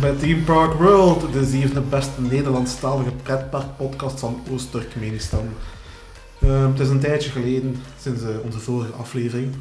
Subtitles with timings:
[0.00, 5.48] Bij Team Park World, de zevende beste Nederlandstalige pretparkpodcast van Oost-Turkmenistan.
[6.42, 9.52] Ehm, het is een tijdje geleden, sinds eh, onze vorige aflevering,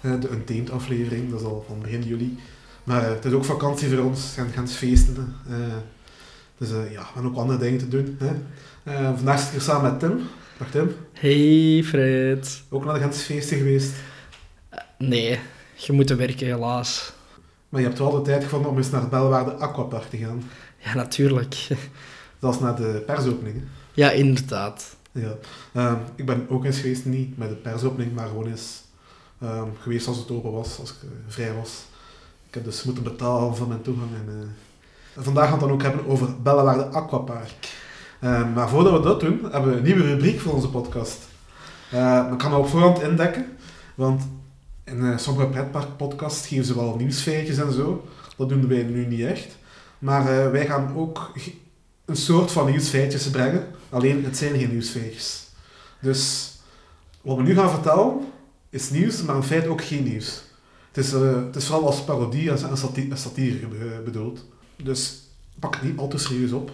[0.00, 2.38] eh, de Untamed aflevering, dat is al van begin juli.
[2.84, 5.34] Maar eh, het is ook vakantie voor ons, gaan, gaan feesten.
[5.50, 5.56] eh.
[6.58, 8.18] dus eh, ja, we hebben ook andere dingen te doen.
[8.18, 8.32] Hè.
[8.92, 10.20] Eh, vandaag zit ik hier samen met Tim.
[10.58, 12.62] Dag Tim, Hey Fred.
[12.70, 13.92] ook naar de Gentse feesten geweest.
[14.98, 15.38] Nee,
[15.76, 17.12] je moet werken helaas.
[17.74, 20.42] Maar je hebt wel de tijd gevonden om eens naar Belwaarde Aquapark te gaan.
[20.78, 21.68] Ja, natuurlijk.
[22.38, 23.54] Dat is naar de persopening.
[23.54, 23.62] hè.
[23.92, 24.96] Ja, inderdaad.
[25.12, 25.34] Ja.
[25.72, 28.82] Ehm, ik ben ook eens geweest, niet met de persopening, maar gewoon eens
[29.40, 31.84] ehm, geweest als het open was, als ik eh, vrij was.
[32.48, 34.10] Ik heb dus moeten betalen voor mijn toegang.
[34.10, 34.52] En,
[35.14, 37.52] eh, vandaag gaan we het dan ook hebben over Bellewaarde Aquapark.
[38.20, 41.18] Ehm, maar voordat we dat doen, hebben we een nieuwe rubriek voor onze podcast.
[41.94, 43.46] Uh, ik kan dat op voorhand indekken,
[43.94, 44.22] want
[44.84, 48.04] in eh, sommige pretparkpodcasts geven ze wel nieuwsfeitjes en zo.
[48.36, 49.56] Dat doen wij nu niet echt.
[49.98, 51.32] Maar eh, wij gaan ook
[52.04, 53.66] een soort van nieuwsfeitjes brengen.
[53.88, 55.46] Alleen, het zijn geen nieuwsfeitjes.
[56.00, 56.52] Dus
[57.20, 58.20] wat we nu gaan vertellen,
[58.70, 60.42] is nieuws, maar in feite ook geen nieuws.
[60.92, 64.44] Het is, eh, het is vooral als parodie en en sati- en satire be- bedoeld.
[64.82, 65.22] Dus
[65.58, 66.70] pak het niet al te serieus op.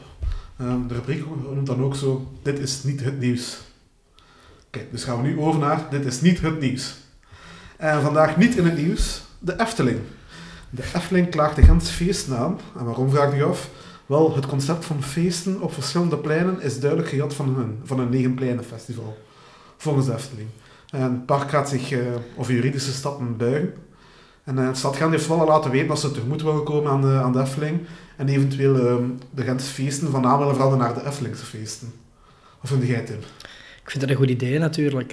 [0.58, 1.24] Ehm, de rubriek
[1.54, 3.58] noemt dan ook zo, dit is niet het nieuws.
[4.70, 6.96] Kijk, dus gaan we nu over naar, dit is niet het nieuws.
[7.80, 9.98] En vandaag niet in het nieuws, de Efteling.
[10.70, 12.58] De Efteling klaagt de Gentse feesten aan.
[12.78, 13.68] En waarom vraag je af?
[14.06, 18.08] Wel, het concept van feesten op verschillende pleinen is duidelijk gejat van een, van een
[18.08, 19.18] negenpleinenfestival.
[19.76, 20.48] Volgens de Efteling.
[20.90, 21.98] En het park gaat zich, eh
[22.34, 23.72] of juridische stappen buigen.
[24.44, 26.90] En eh, de stad Gent heeft wel al laten weten dat ze tegemoet willen komen
[26.90, 27.80] aan de, aan de Efteling.
[28.16, 31.92] En eventueel ehm, de Gentse feesten van naam willen veranderen naar de Eftelingse feesten.
[32.62, 33.22] Of vind jij het in?
[33.82, 35.12] Ik vind dat een goed idee natuurlijk.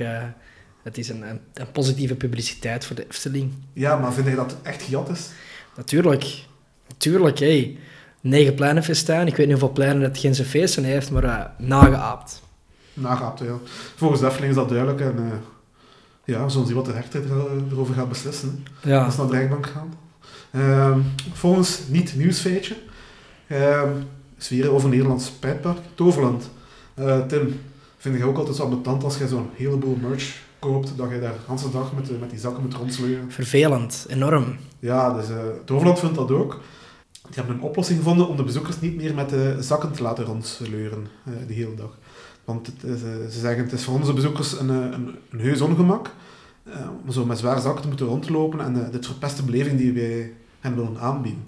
[0.87, 0.93] Eh.
[0.93, 3.51] het is een, een, een positieve publiciteit voor de Efteling.
[3.73, 5.29] Ja, maar vind je dat het echt gejat is?
[5.75, 6.45] Natuurlijk.
[6.87, 7.77] Natuurlijk, hé.
[8.21, 9.27] Negen pleinenfestijn.
[9.27, 12.41] Ik weet niet hoeveel pleinen het Gentse feesten heeft, maar eh, nageaapt.
[12.93, 13.57] Nagaapt, ja.
[13.95, 14.99] Volgens de Efteling is dat duidelijk.
[15.01, 15.37] En eh,
[16.25, 18.63] ja, we zullen zien wat de rechter er- erover gaat beslissen.
[18.81, 18.89] hè.
[18.89, 19.03] Ja.
[19.03, 19.93] Als we naar de rechtbank gaan.
[20.51, 20.99] Ehm,
[21.33, 22.75] volgens niet nieuwsfeitje.
[23.47, 23.89] ehm
[24.39, 25.77] is weer over Nederlands pretpark.
[25.95, 26.49] Toverland.
[26.93, 27.59] Eh, Tim,
[27.97, 31.33] vind je ook altijd zo ambetant als je zo'n heleboel merch koopt, dat je daar
[31.47, 33.31] de hele dag met, de- met die zakken moet rondsleuren?
[33.31, 34.05] Vervelend.
[34.09, 34.55] Enorm.
[34.79, 36.59] Ja, dus eh Toverland vindt dat ook.
[37.11, 40.25] Die hebben een oplossing gevonden om de bezoekers niet meer met de zakken te laten
[40.25, 41.97] rondsleuren eh de hele dag.
[42.45, 45.39] Want het is, eh, ze zeggen het is voor onze bezoekers een, eh, een, een
[45.39, 46.13] heus ongemak
[46.63, 46.73] eh,
[47.05, 49.91] om zo met zware zakken te moeten rondlopen en eh, dit verpest de beleving die
[49.93, 51.43] wij hen willen aanbieden.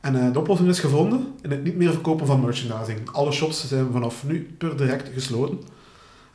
[0.00, 2.98] En eh, de oplossing is gevonden in het niet meer verkopen van merchandising.
[3.12, 5.58] Alle shops zijn vanaf nu per direct gesloten.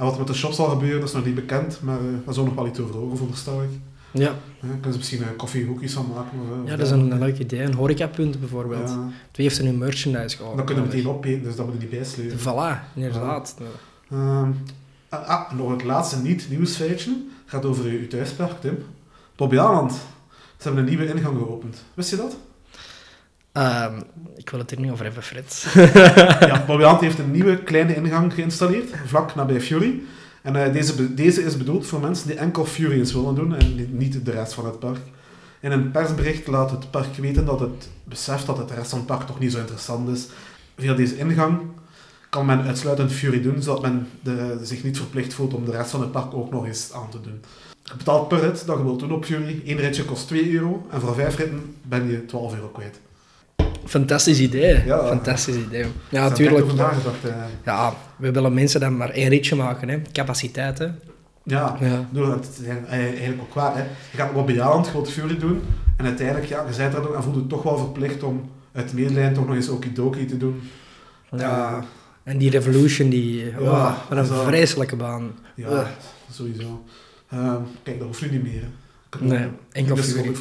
[0.03, 2.33] En wat er met de shops zal gebeuren is nog niet bekend, maar eh daar
[2.33, 3.69] zal nog wel iets over horen, veronderstel ik.
[4.11, 4.21] Ja.
[4.61, 6.39] Ja, kunnen ze misschien uh, koffiehoekjes van maken.
[6.39, 7.61] Of, eh, ja, dat is een, een leuk idee.
[7.61, 8.89] Een horecapunt bijvoorbeeld.
[8.89, 10.57] Ja, Wie heeft er nu merchandise gehaald?
[10.57, 12.39] dan kunnen we meteen opeten, dus dat moet je niet bijsleuren.
[12.39, 13.55] Voilà, inderdaad.
[14.11, 14.51] Ehm,
[15.09, 17.15] ah, ah, nog het laatste niet-nieuwsfeitje.
[17.45, 18.77] gaat over uw thuispark, Tim.
[19.35, 19.91] Bobby Aland.
[19.91, 19.99] Ze
[20.57, 21.83] hebben een nieuwe ingang geopend.
[21.93, 22.37] Wist je dat?
[23.53, 23.99] Ehm,
[24.35, 25.65] ik wil het er niet over hebben, Fred.
[26.49, 30.01] ja, Bobby heeft een nieuwe kleine ingang geïnstalleerd, vlak nabij Fury.
[30.41, 33.87] En eh, deze, deze is bedoeld voor mensen die enkel Fury eens willen doen en
[33.97, 34.97] niet- de rest van het park.
[35.59, 38.97] In een persbericht laat het park weten dat het beseft dat het de rest van
[38.97, 40.27] het park toch niet zo interessant is.
[40.77, 41.59] Via deze ingang
[42.29, 45.89] kan men uitsluitend Fury doen, zodat men de, zich niet verplicht voelt om de rest
[45.91, 47.41] van het park ook nog eens aan te doen.
[47.83, 49.61] Je betaalt per rit dat je wilt doen op Fury.
[49.65, 52.99] Eén ritje kost 2 euro en voor vijf ritten ben je 12 euro kwijt.
[53.85, 54.85] Fantastisch idee.
[54.85, 55.05] Ja.
[55.07, 55.85] Fantastisch idee.
[56.09, 56.67] Ja, natuurlijk.
[56.71, 57.35] eh.
[57.65, 60.01] Ja, we willen mensen dan maar één ritje maken, hè.
[60.11, 60.87] Capaciteit, hè.
[61.43, 62.07] Ja, Ja.
[62.11, 63.75] Door, het eigenlijk ook waar.
[63.75, 63.81] Hè.
[63.81, 65.61] Je gaat op bejaand, wilt Fury doen.
[65.97, 68.93] En uiteindelijk, ja, je bent er ook en voelt je toch wel verplicht om uit
[68.93, 70.61] medelijden toch nog eens Okidoki te doen.
[71.31, 71.83] Ja.
[72.23, 73.45] En die Revolution, die...
[73.45, 74.43] Ja, oh, wat een zo.
[74.43, 75.31] vreselijke baan.
[75.55, 75.87] Ja,
[76.31, 76.83] sowieso.
[77.29, 78.61] Ehm, kijk, dat hoeft nu niet meer.
[78.61, 79.25] hè.
[79.25, 80.31] Nee, enkel Fury.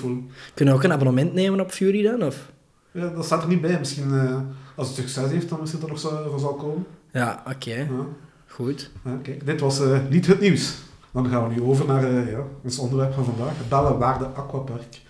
[0.54, 2.22] Kunnen we ook een abonnement nemen op Fury dan?
[2.22, 2.50] Of?
[2.92, 3.78] Ja, dat staat er niet bij.
[3.78, 4.40] Misschien, eh,
[4.74, 6.86] als het succes heeft, dan misschien dat er nog zo, voor zal komen.
[7.12, 7.74] Ja, oké.
[7.74, 8.06] Ja.
[8.46, 8.90] Goed.
[9.04, 10.74] Ja, kijk, dit was eh, niet het nieuws.
[11.10, 13.56] Dan gaan we nu over naar eh, ja, ons onderwerp van vandaag.
[13.56, 15.00] Het Bellewaarde Aquapark.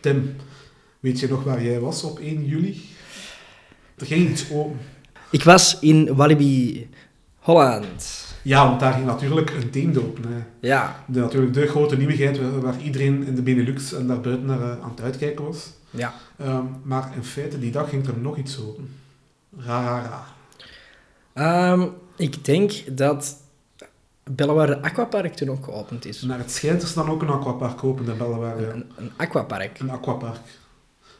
[0.00, 0.36] Tim,
[1.00, 2.82] weet je nog waar jij was op 1 juli?
[3.96, 4.78] Er ging iets open.
[5.30, 6.88] Ik was in Walibi,
[7.38, 8.28] Holland.
[8.42, 10.24] Ja, want daar ging natuurlijk een team open.
[10.32, 10.68] Hè.
[10.68, 11.04] Ja.
[11.06, 15.00] De, natuurlijk de grote nieuwigheid waar, iedereen in de Benelux en daarbuiten naar aan het
[15.00, 15.70] uitkijken was.
[15.90, 16.14] Ja.
[16.36, 18.94] Ehm, maar in feite, die dag ging er nog iets open.
[19.58, 20.24] Ra, ra, ra.
[21.32, 23.36] Ehm, ik denk dat
[24.30, 26.22] Bellewaarde Aquapark toen ook geopend is.
[26.22, 28.62] Naar het schijnt is dan ook een aquapark open in Bellewaarde.
[28.62, 28.72] ja.
[28.72, 29.78] Een, een aquapark.
[29.80, 30.40] Een aquapark.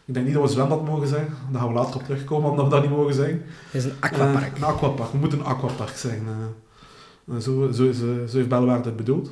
[0.05, 1.35] Ik denk niet dat we zwembad mogen zeggen.
[1.51, 3.43] Daar gaan we later op terugkomen, omdat we dat niet mogen zeggen.
[3.45, 4.53] Het is een aquapark.
[4.53, 5.13] Eh, een aquapark.
[5.13, 6.27] We moeten een aquapark zijn.
[6.27, 7.35] eh.
[7.35, 9.31] Eh, zo, zo, is, zo heeft Bellewaarde het bedoeld.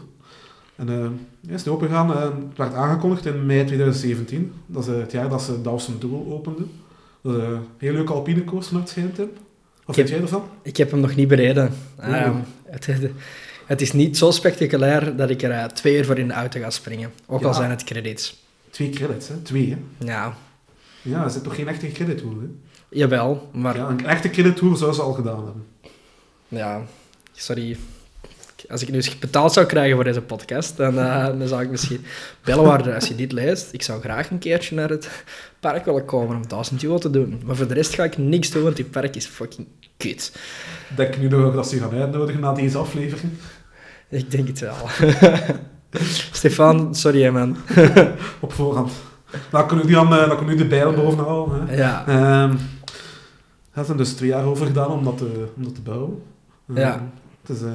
[0.79, 1.07] En eh
[1.41, 2.13] ja, is het opengegaan.
[2.13, 4.53] eh, het werd aangekondigd in mei 2017.
[4.67, 6.71] Dat is eh, het jaar dat ze Dawson Duel openden.
[7.21, 9.17] Dat is een heel leuke alpine coaster naar het schijnt.
[9.85, 10.43] Wat vind jij ervan?
[10.63, 11.73] Ik heb hem nog niet bereden.
[11.99, 13.11] Ah, het, het-
[13.67, 16.71] het is niet zo spectaculair dat ik er twee uur voor in de auto ga
[16.71, 17.11] springen.
[17.27, 18.43] Ook al zijn het credits.
[18.71, 19.35] Twee credits, hè?
[19.37, 20.07] Twee, hè?
[20.07, 20.35] Ja,
[21.03, 22.27] Ja, er zit toch geen echte credit hè?
[22.89, 25.65] jawel, maar Ja, een echte credit tour zou ze al gedaan hebben.
[26.49, 26.83] ja,
[27.33, 27.77] sorry.
[28.71, 31.71] Als ik nu eens betaald zou krijgen voor deze podcast, dan, eh, dan zou ik
[31.71, 32.05] misschien...
[32.45, 35.25] Bellewaarde, als je dit leest, ik zou graag een keertje naar het
[35.61, 37.41] park willen komen om 1000 euro te doen.
[37.45, 39.67] Maar voor de rest ga ik niks doen, want die park is fucking
[39.97, 40.33] kut.
[40.97, 43.33] Denk nu nog dat ze je gaan uitnodigen na deze aflevering?
[44.09, 44.75] Ik denk het wel.
[46.33, 47.57] Stefan, sorry man.
[48.41, 48.93] Op voorhand.
[49.51, 51.67] Dan kunnen we nu, aan, eh, dan kunnen we nu de bijl boven halen.
[51.69, 51.77] Hè?
[51.77, 52.57] Ja, Ehm,
[53.73, 56.23] er zijn dus twee jaar over gedaan om dat te, om dat te bouwen.
[56.69, 57.11] Ehm, Ja.
[57.47, 57.71] Het is, eh,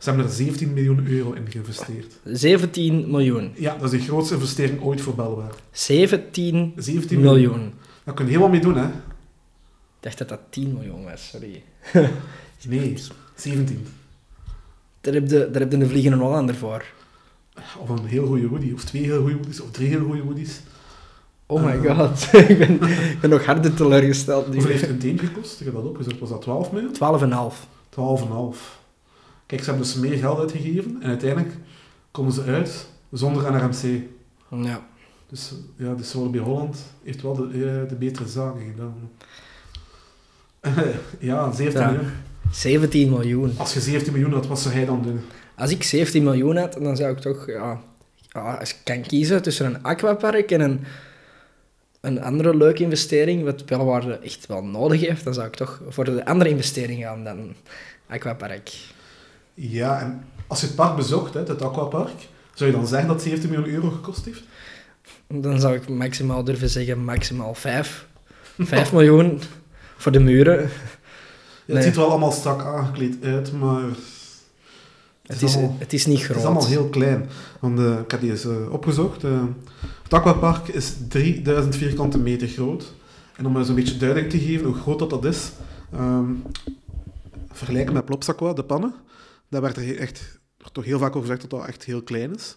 [0.00, 2.14] ze hebben er 17 miljoen euro in geïnvesteerd.
[2.24, 3.52] 17 miljoen.
[3.54, 5.50] Ja, dat is de grootste investering ooit voor Belwaar.
[5.70, 7.72] 17 17 miljoen.
[8.04, 8.86] Daar kun je heel wat mee doen, hè?
[8.86, 11.62] Ik dacht dat dat 10 miljoen was, sorry.
[12.68, 12.94] Nee,
[13.34, 13.86] 17.
[15.00, 16.84] Daar heb je, daar heb je een vliegende Hollander voor.
[17.78, 20.60] Of een heel goede hoodie, of twee heel goede hoodies, of drie heel goede hoodies.
[21.46, 21.98] Oh my Ah.
[21.98, 24.52] god, ik, ben, ik ben nog harder teleurgesteld nu.
[24.54, 25.60] Hoeveel heeft een team gekost?
[25.60, 26.18] Ik heb dat opgezocht.
[26.18, 26.94] Was dat 12 miljoen?
[26.94, 27.56] 12,5.
[28.56, 28.79] 12,5.
[29.50, 31.54] Kijk, ze hebben dus meer geld uitgegeven en uiteindelijk
[32.10, 34.02] komen ze uit zonder NRMC.
[34.64, 34.86] Ja.
[35.28, 39.10] Dus ja, de Solar bij Holland heeft wel de, eh, de betere zaken gedaan.
[41.18, 41.90] ja, 17 Ja.
[41.90, 42.10] miljoen.
[42.52, 43.52] 17 miljoen.
[43.56, 45.20] Als je 17 miljoen had, wat zou hij dan doen?
[45.56, 47.46] Als ik 17 miljoen had, dan zou ik toch...
[47.46, 47.80] Ja,
[48.28, 50.80] ja, als ik kan kiezen tussen een aquapark en een,
[52.00, 56.04] een andere leuke investering, wat Bellewaarde echt wel nodig heeft, dan zou ik toch voor
[56.04, 57.54] de andere investering gaan dan
[58.06, 58.70] aquapark.
[59.68, 63.16] Ja, en als je het park bezocht, hè, het aquapark, zou je dan zeggen dat
[63.16, 64.42] het 17 miljoen euro gekost heeft?
[65.26, 68.06] Dan zou ik maximaal durven zeggen, maximaal 5.
[68.58, 69.40] 5 miljoen
[69.96, 70.60] voor de muren.
[70.60, 70.68] Ja,
[71.66, 71.76] Nee.
[71.76, 73.82] Het ziet er wel allemaal strak aangekleed uit, maar
[75.26, 76.36] Het is, allemaal- het is niet het groot.
[76.36, 77.28] is allemaal heel klein.
[77.60, 79.24] Want eh, ik heb die eens eh, opgezocht.
[79.24, 79.42] eh,
[80.02, 82.92] het aquapark is 3000 vierkante meter groot.
[83.36, 85.50] En om eens een beetje duiding te geven hoe groot dat, dat is,
[85.92, 86.24] ehm,
[87.52, 88.94] vergelijken met Plopsaqua, de pannen,
[89.50, 90.40] daar werd er echt,
[90.72, 92.56] toch heel vaak over gezegd dat dat echt heel klein is.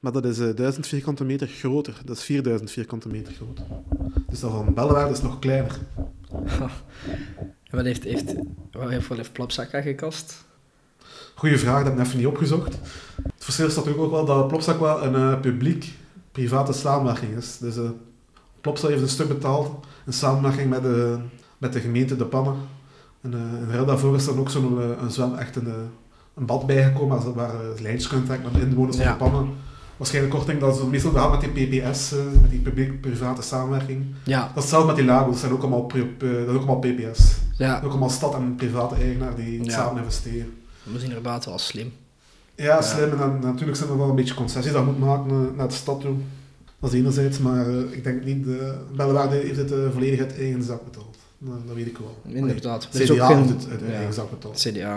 [0.00, 2.00] Maar dat is eh 1000 vierkante meter groter.
[2.04, 3.60] Dat is 4000 vierkante meter groot.
[4.28, 5.78] Dus dat van Bellewaarde is nog kleiner.
[7.72, 8.34] En Wat heeft, heeft,
[8.70, 10.44] wat heeft, wat heeft Plopsakka gekost?
[11.34, 12.78] Goeie vraag, dat heb ik even niet opgezocht.
[13.22, 17.58] Het verschil is natuurlijk ook wel dat Plopsaqua een eh, publiek-private samenwerking is.
[17.58, 17.74] Dus
[18.60, 21.18] Plopsa heeft een stuk betaald in samenwerking met de,
[21.58, 22.56] met de gemeente De Pannen.
[23.20, 25.90] En in ruil daarvoor is er ook zo'n een zwem, echt een,
[26.34, 29.02] een bad bijgekomen als, waar je lijntjes kunt trekken met de inwoners Ja.
[29.02, 29.54] van De Pannen.
[29.96, 34.04] Waarschijnlijk korting dat ze meestal gaan met die PPS, eh, met die publiek-private samenwerking.
[34.24, 36.68] Ja, Dat is hetzelfde met die lagos, dat zijn ook allemaal, eh, dat is ook
[36.68, 37.34] allemaal PPS.
[37.58, 37.80] ja.
[37.84, 39.70] Ook allemaal stad en private eigenaar die Ja.
[39.70, 40.52] samen investeren.
[40.84, 41.92] dat is inderdaad wel slim.
[42.54, 43.10] Ja, slim.
[43.10, 45.74] En dan, natuurlijk zijn er wel een beetje concessies dat moet maken naar, naar de
[45.74, 46.14] stad toe.
[46.80, 50.38] Dat is enerzijds, maar eh, ik denk niet, de Bellewaarde heeft het eh, volledig uit
[50.38, 51.16] eigen zak betaald.
[51.38, 52.34] Dat weet ik wel.
[52.34, 52.88] Inderdaad.
[52.92, 54.58] Nee, CDA heeft het uit ja, eigen zak betaald.
[54.68, 54.96] CDA.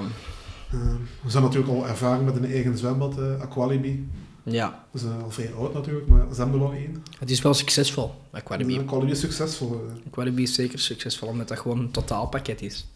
[0.75, 4.09] Eh, we zijn natuurlijk al ervaring met een eigen zwembad, eh Aqualibi.
[4.43, 7.03] Ja, Dat is eh, al vrij oud natuurlijk, maar ze hebben er wel één.
[7.19, 8.13] het is wel succesvol.
[8.31, 8.79] Aquademy.
[8.79, 9.71] Aqualibi is succesvol.
[9.89, 10.07] eh.
[10.07, 12.87] Aquademy is zeker succesvol, omdat dat gewoon een totaalpakket is.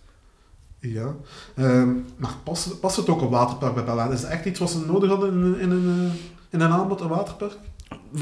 [0.79, 1.15] ja.
[1.55, 4.13] Ehm, maar past, past het ook een waterpark bij Bellewaarde?
[4.13, 6.11] Is het echt iets wat ze nodig hadden in, in, een,
[6.49, 7.57] in een aanbod, een waterpark?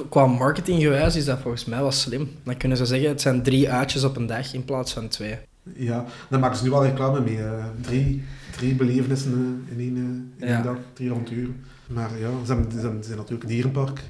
[0.09, 2.31] Qua marketinggewijs is dat volgens mij wel slim.
[2.43, 5.37] Dan kunnen ze zeggen, het zijn drie uitjes op een dag in plaats van twee.
[5.75, 7.37] Ja, daar maken ze nu wel reclame mee.
[7.43, 7.65] eh.
[7.81, 9.95] drie, drie belevenissen eh, in één,
[10.39, 11.55] eh, in één dag, drie avonturen.
[11.87, 14.03] Maar ja, ze hebben, ze hebben, ze hebben natuurlijk dierenpark,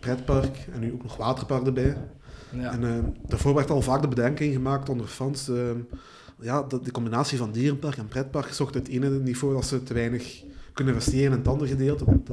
[0.00, 1.96] pretpark en nu ook nog waterpark erbij.
[2.50, 2.72] Ja.
[2.72, 5.48] En daarvoor werd al vaak de bedenking gemaakt onder fans.
[5.48, 5.56] eh,
[6.40, 9.94] ja, dat de combinatie van dierenpark en pretpark zorgt het ene niveau dat ze te
[9.94, 12.04] weinig kunnen investeren in het andere gedeelte.
[12.04, 12.28] Want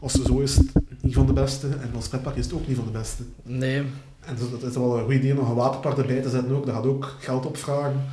[0.00, 2.66] als ze zo is het niet van de beste en als pretpark is het ook
[2.66, 3.22] niet van de beste.
[3.42, 3.82] Nee,
[4.26, 6.54] En dus dat is wel een goed idee om nog een waterpark erbij te zetten
[6.54, 6.66] ook.
[6.66, 8.04] Dat gaat ook geld opvragen.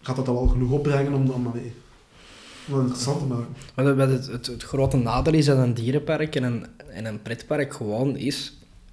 [0.00, 3.96] Gaat dat dan wel genoeg opbrengen om, om, om het interessant te maken?
[3.96, 7.74] maar het, het, het, grote nadeel is dat een dierenpark en een, en een pretpark
[7.74, 8.50] gewoon is...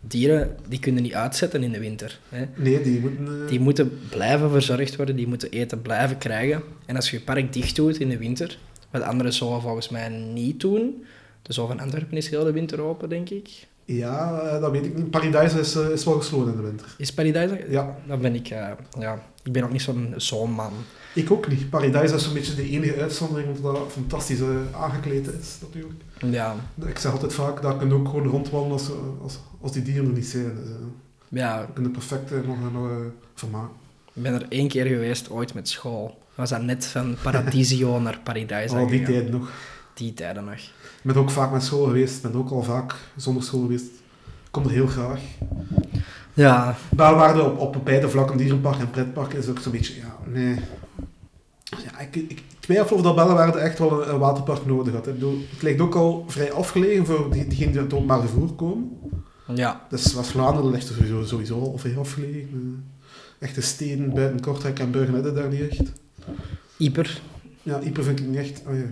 [0.07, 2.19] Dieren die kunnen niet uitzetten in de winter.
[2.29, 2.45] Hè.
[2.55, 3.41] Nee, die moeten...
[3.41, 6.63] eh, Die moeten blijven verzorgd worden, die moeten eten blijven krijgen.
[6.85, 8.57] En als je je park dicht doet in de winter,
[8.91, 11.05] wat andere zouden volgens mij niet doen.
[11.41, 13.67] De Zoo van Antwerpen is heel de winter open, denk ik.
[13.85, 15.09] Ja, eh, dat weet ik niet.
[15.11, 16.95] Paradise is, eh, is wel gesloten in de winter.
[16.97, 17.65] Is Paradise?
[17.69, 17.95] Ja.
[18.07, 18.49] Dan ben ik...
[18.49, 18.67] eh,
[18.99, 20.71] ja, ik ben ook niet zo'n zoonman.
[21.15, 21.69] Ik ook niet.
[21.69, 26.01] Paradise is zo'n beetje de enige uitzondering omdat dat fantastisch eh, aangekleed is, natuurlijk.
[26.19, 28.89] Ja, Ik zeg altijd vaak, dat kun je ook gewoon rondwandelen als,
[29.23, 30.55] als, als die dieren er niet zijn.
[30.55, 30.75] Dus, eh,
[31.29, 32.57] ja, je kunt het perfect nog,
[33.35, 33.75] vermaken.
[34.13, 36.07] ik ben er één keer geweest, ooit met school.
[36.07, 39.13] We was dat net van Paradisio naar Paradise Al die gegaan.
[39.13, 39.51] tijd nog.
[39.93, 40.59] Die tijden nog.
[41.03, 42.15] Ik ben ook vaak met school geweest.
[42.15, 43.85] Ik ben ook al vaak zonder school geweest.
[43.85, 45.19] Ik kom er heel graag.
[46.33, 46.75] Ja,
[47.41, 50.59] op, op beide vlakken, dierenpark en pretpark, is ook zo'n beetje, ja, nee.
[51.83, 55.07] Ja, ik, ik twijfel of dat Bellewaarde echt wel een, een waterpark nodig had.
[55.07, 58.19] Ik bedoel, het ligt ook al vrij afgelegen voor die, diegenen die uit het openbaar
[58.19, 58.89] vervoer komen.
[59.53, 62.91] ja, Dus West-Vlaanderen ligt er sowieso, sowieso al vrij afgelegen.
[63.39, 65.91] Echte steden buiten Kortrijk en Burgen daar niet echt.
[66.77, 67.21] Ieper.
[67.63, 68.61] Ja, Ieper vind ik niet echt...
[68.67, 68.85] Oh ja.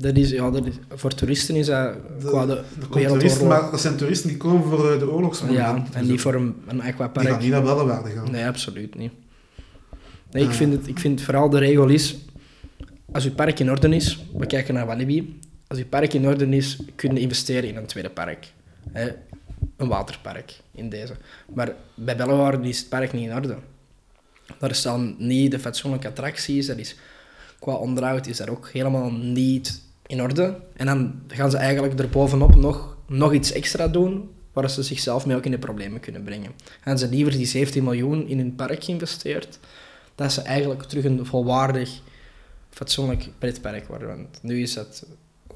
[0.00, 3.08] Dat is, ja, dat is, voor toeristen is dat qua de Er wereldoorlog.
[3.08, 5.84] toeristen, maar dat zijn toeristen die komen voor eh, de oorlogsmonumenten.
[5.92, 7.40] Ja, en niet voor een, een Die gaan aquapark.
[7.40, 8.30] niet naar Bellewaarde gaan.
[8.30, 9.12] Nee, absoluut niet.
[10.30, 10.54] Nee, ik Ah.
[10.54, 12.16] vind, het, ik vind vooral de regel is,
[13.12, 16.46] als je park in orde is, we kijken naar Walibi, als je park in orde
[16.48, 18.52] is, kun je investeren in een tweede park.
[18.92, 19.08] Hè?
[19.76, 21.12] Een waterpark, in deze.
[21.54, 23.56] Maar bij Bellewaarde is het park niet in orde.
[24.58, 26.96] Daar staan niet de fatsoenlijke attracties, dat is,
[27.58, 29.80] qua onderhoud is dat ook helemaal niet
[30.10, 30.56] in orde.
[30.76, 35.36] En dan gaan ze eigenlijk erbovenop nog, nog iets extra doen, waar ze zichzelf mee
[35.36, 36.52] ook in de problemen kunnen brengen.
[36.80, 39.58] Gaan ze liever die 17 miljoen in hun park geïnvesteerd,
[40.14, 42.00] dat ze eigenlijk terug een volwaardig,
[42.70, 44.08] fatsoenlijk pretpark worden.
[44.08, 45.06] Want nu is dat,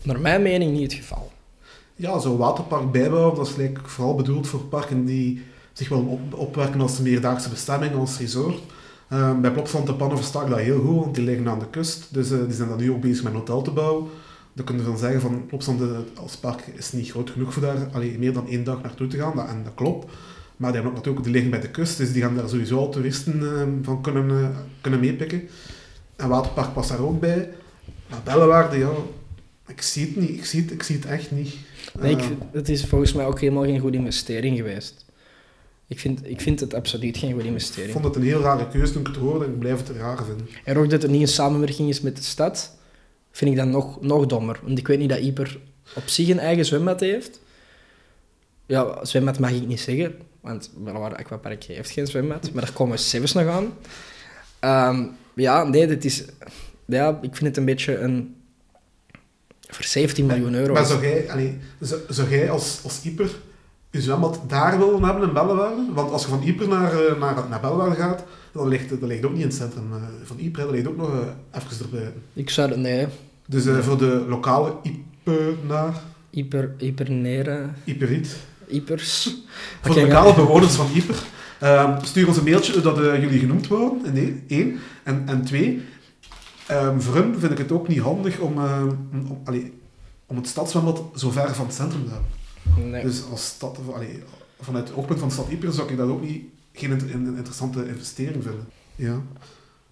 [0.02, 1.32] naar mijn mening, niet het geval.
[1.96, 5.42] Ja, zo'n waterpark bijbouwen, dat is vooral bedoeld voor parken die
[5.72, 8.60] zich op, opwerken als meerdaagse bestemming, als resort.
[9.08, 11.70] Ehm, bij Plopsland de Pannen versta ik dat heel goed, want die liggen aan de
[11.70, 12.14] kust.
[12.14, 14.06] Dus eh, die zijn dan nu ook bezig met een hotel te bouwen.
[14.54, 17.62] Dan kun je van zeggen van Plopsland eh, als park is niet groot genoeg voor
[17.62, 19.36] daar allee, meer dan één dag naartoe te gaan.
[19.36, 20.12] Dat, en dat klopt.
[20.56, 22.78] Maar die, hebben ook natuurlijk, die liggen bij de kust, dus die gaan daar sowieso
[22.78, 24.48] al toeristen ehm, van kunnen, eh,
[24.80, 25.42] kunnen meepikken.
[26.16, 27.50] En waterpark past daar ook bij.
[28.10, 28.90] Maar Bellewaarde, ja,
[29.66, 30.30] ik zie het niet.
[30.30, 31.54] Ik zie het, ik zie het echt niet.
[32.00, 35.04] Nee, ik, Eh, vind- het is volgens mij ook helemaal geen goede investering geweest.
[35.86, 37.92] Ik vind, ik vind het absoluut geen goede Ik investering.
[37.92, 40.24] vond het een heel rare keuze toen ik het hoorde en ik blijf het raar
[40.24, 40.46] vinden.
[40.64, 42.76] En ook dat er niet een samenwerking is met de stad,
[43.34, 44.58] vind ik dan nog, nog dommer.
[44.62, 45.58] Want ik weet niet dat Ieper
[45.94, 47.40] op zich een eigen zwembad heeft.
[48.66, 52.96] Ja, zwembad mag ik niet zeggen, want Bellewaarde Aquapark heeft geen zwembad, maar daar komen
[52.96, 53.72] we zelfs nog aan.
[54.58, 56.24] Ehm, ja, nee, dit is...
[56.84, 58.36] Ja, ik vind het een beetje een...
[59.68, 60.72] Voor 17 miljoen euro.
[60.72, 63.30] Maar zou jij, allee, zou, zou jij als, als Ieper
[63.90, 65.86] je zwembad daar willen hebben in Bellewaarde?
[65.92, 68.24] Want als je van Ieper naar, eh, naar, naar Bellewaarde gaat,
[68.54, 70.50] dan ligt, dat ligt ook niet in het centrum eh, van hè.
[70.50, 72.12] dat ligt ook nog eh, even erbij.
[72.32, 72.68] Ik zou...
[72.70, 73.06] het- Nee,
[73.46, 79.36] Dus eh, voor de lokale Iepenaar, Ieper, Iperneren, Ieperiet, Ipers...
[79.82, 81.22] voor de lokale bewoners van Ieper,
[81.60, 84.78] ehm, stuur ons een mailtje dat eh, jullie genoemd worden, nee, één.
[85.02, 85.82] En, en twee,
[86.66, 88.82] ehm, voor hun vind ik het ook niet handig om, eh,
[89.12, 89.72] om, allee,
[90.26, 92.90] om het stadszwembad zo ver van het centrum te hebben.
[92.90, 93.02] Nee.
[93.02, 94.22] Dus als stad, allee,
[94.60, 96.44] vanuit het oogpunt van de stad Ieper zou ik dat ook niet
[96.74, 98.68] geen een interessante investering vinden.
[98.94, 99.20] Ja.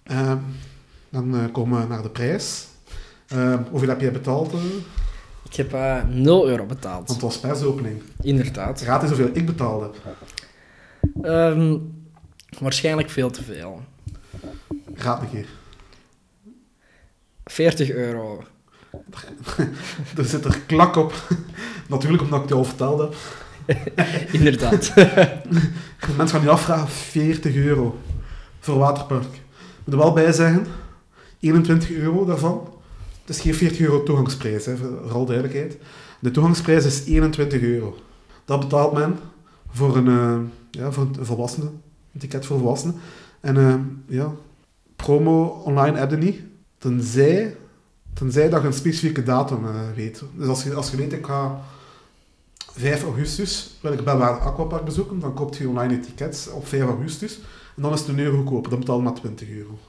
[0.03, 0.37] Ehm,
[1.09, 2.67] dan eh, komen we naar de prijs.
[3.27, 4.53] Ehm, hoeveel heb jij betaald?
[4.53, 4.59] eh?
[5.49, 7.07] Ik heb eh 0 euro betaald.
[7.07, 8.01] Want het was persopening.
[8.21, 8.81] Inderdaad.
[8.81, 10.17] Raad eens hoeveel ik betaald heb.
[11.21, 11.77] Ehm,
[12.59, 13.81] waarschijnlijk veel te veel.
[14.93, 15.47] Raad een keer.
[17.45, 18.43] 40 euro.
[20.17, 21.13] Er zit er klak op.
[21.89, 23.15] Natuurlijk omdat ik het al verteld heb.
[24.31, 24.93] Inderdaad.
[26.17, 27.99] Mensen gaan je afvragen, 40 euro
[28.59, 29.23] voor waterpark.
[29.23, 30.65] Ik moet er wel bij zeggen,
[31.39, 32.67] 21 euro daarvan.
[33.25, 35.77] Het is geen 40 euro toegangsprijs, hè, voor alle duidelijkheid.
[36.19, 37.97] De toegangsprijs is 21 euro.
[38.45, 39.17] Dat betaalt men
[39.69, 40.37] voor een, eh,
[40.71, 41.65] ja, voor een volwassene,
[42.13, 42.95] een ticket voor volwassenen.
[43.39, 43.75] En eh,
[44.07, 44.31] ja,
[44.95, 46.41] promo online heb je niet,
[46.77, 47.55] tenzij,
[48.13, 50.23] tenzij dat je een specifieke datum eh, weet.
[50.35, 51.61] Dus als je, als je weet, ik ga
[52.75, 57.39] 5 augustus wil ik Belwaarde Aquapark bezoeken, dan koopt je online tickets op 5 augustus.
[57.75, 59.79] En dan is het een euro goedkoper, dan betaal je maar 20 euro.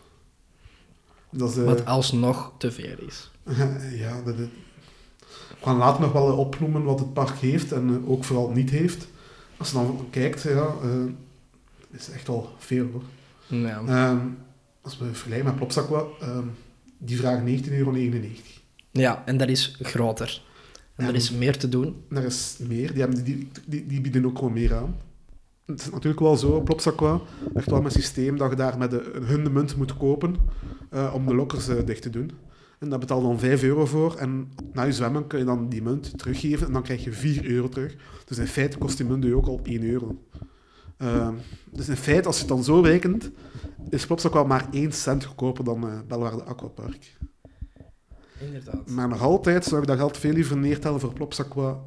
[1.30, 3.30] Dat is, eh, Wat alsnog te veel is.
[4.04, 4.46] ja, dat, is-
[5.64, 9.06] later nog wel opnoemen wat het park heeft en eh, ook vooral niet heeft.
[9.56, 10.90] Als je dan kijkt, ja, eh,
[11.90, 13.02] is echt al veel hoor.
[13.88, 14.18] Ehm,
[14.80, 16.46] als we vergelijken met Plopsaqua, ehm
[16.98, 17.92] die vragen 19,99 euro.
[18.90, 20.42] ja, en dat is groter.
[20.96, 22.04] En er is meer te doen.
[22.08, 24.96] Er is meer, die, hebben, die, die, die bieden ook gewoon meer aan.
[25.64, 27.20] Het is natuurlijk wel zo, op Plopsaqua,
[27.54, 30.36] echt wel een systeem dat je daar met de, hun de munt moet kopen
[30.90, 32.30] eh, om de lokkers eh, dicht te doen.
[32.78, 34.14] En daar betaal je dan 5 euro voor.
[34.14, 37.44] En na je zwemmen kun je dan die munt teruggeven en dan krijg je 4
[37.44, 37.96] euro terug.
[38.24, 40.22] Dus in feite kost die munt je ook al 1 euro.
[40.96, 41.34] Ehm,
[41.70, 43.30] dus in feite, als je het dan zo rekent,
[43.90, 47.16] is Plopsa wel maar 1 cent goedkoper dan uh, Belwaarde Aquapark.
[48.38, 48.88] Inderdaad.
[48.88, 51.78] Maar nog altijd zou ik dat geld veel liever neertellen voor Plopsaqua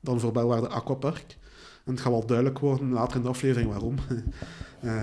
[0.00, 1.36] dan voor Belwaarde Aquapark.
[1.84, 3.94] En het gaat wel duidelijk worden later in de aflevering waarom.
[4.84, 5.02] uh,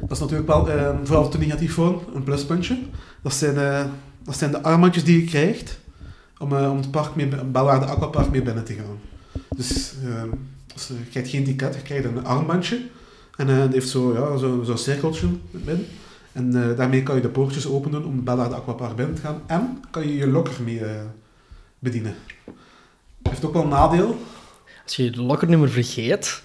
[0.00, 2.78] dat is natuurlijk wel, uh, vooral te negatief voor een pluspuntje.
[3.22, 3.84] Dat zijn, uh,
[4.22, 5.78] dat zijn de armbandjes die je krijgt
[6.38, 8.98] om, uh, om het park mee, Belwaarde Aquapark mee binnen te gaan.
[9.56, 9.94] Dus
[10.74, 12.80] dus, je krijgt geen ticket, je krijgt een armbandje.
[13.36, 15.86] En het heeft zo'n ja, zo, zo cirkeltje midden.
[16.34, 19.42] En daarmee kan je de poortjes openen om Belwaarde Aquapark binnen te gaan.
[19.46, 20.82] En kan je je lokker mee
[21.78, 22.14] bedienen.
[23.22, 24.16] Heeft ook wel een nadeel.
[24.84, 26.42] Als je je lokkernummer vergeet,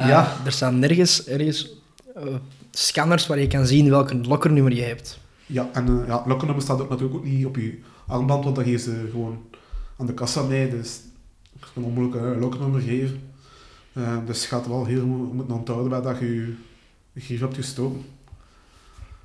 [0.00, 0.36] uh, ja.
[0.44, 1.72] er staan nergens, ergens
[2.16, 2.34] uh,
[2.70, 5.18] scanners waar je kan zien welk lokkernummer je hebt.
[5.46, 8.64] Ja, en uh, ja, lokkernummer staat ook natuurlijk ook niet op je armband, want dat
[8.64, 9.42] geven ze gewoon
[9.98, 10.70] aan de kassa mee.
[10.70, 11.00] Dus
[11.52, 13.20] je kan onmogelijk een lokkernummer geven.
[14.26, 16.54] dus het gaat wel heel moeten onthouden bij dat je
[17.12, 18.04] je grief hebt gestoken.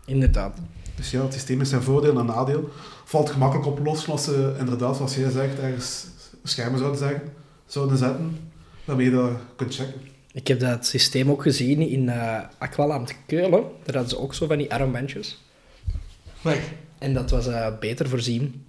[0.09, 0.57] Inderdaad.
[0.95, 2.69] Dus ja, het systeem is zijn voordeel en nadeel.
[3.05, 6.05] Valt gemakkelijk op los, inderdaad, zoals jij zegt, ergens
[6.43, 7.21] schermen zouden, zeggen,
[7.65, 8.51] zouden zetten,
[8.85, 10.01] waarmee je dat kunt checken.
[10.31, 13.63] Ik heb dat systeem ook gezien in uh, Aqualand Keulen.
[13.83, 15.43] Daar hadden ze ook zo van die armbandjes.
[16.97, 18.65] En dat was uh, beter voorzien.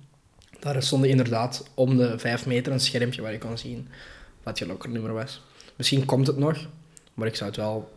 [0.59, 3.89] Daar stond inderdaad om de 5 meter een schermpje waar je kon zien
[4.43, 5.43] wat je lokkernummer was.
[5.77, 6.67] Misschien komt het nog,
[7.15, 7.93] maar ik zou het wel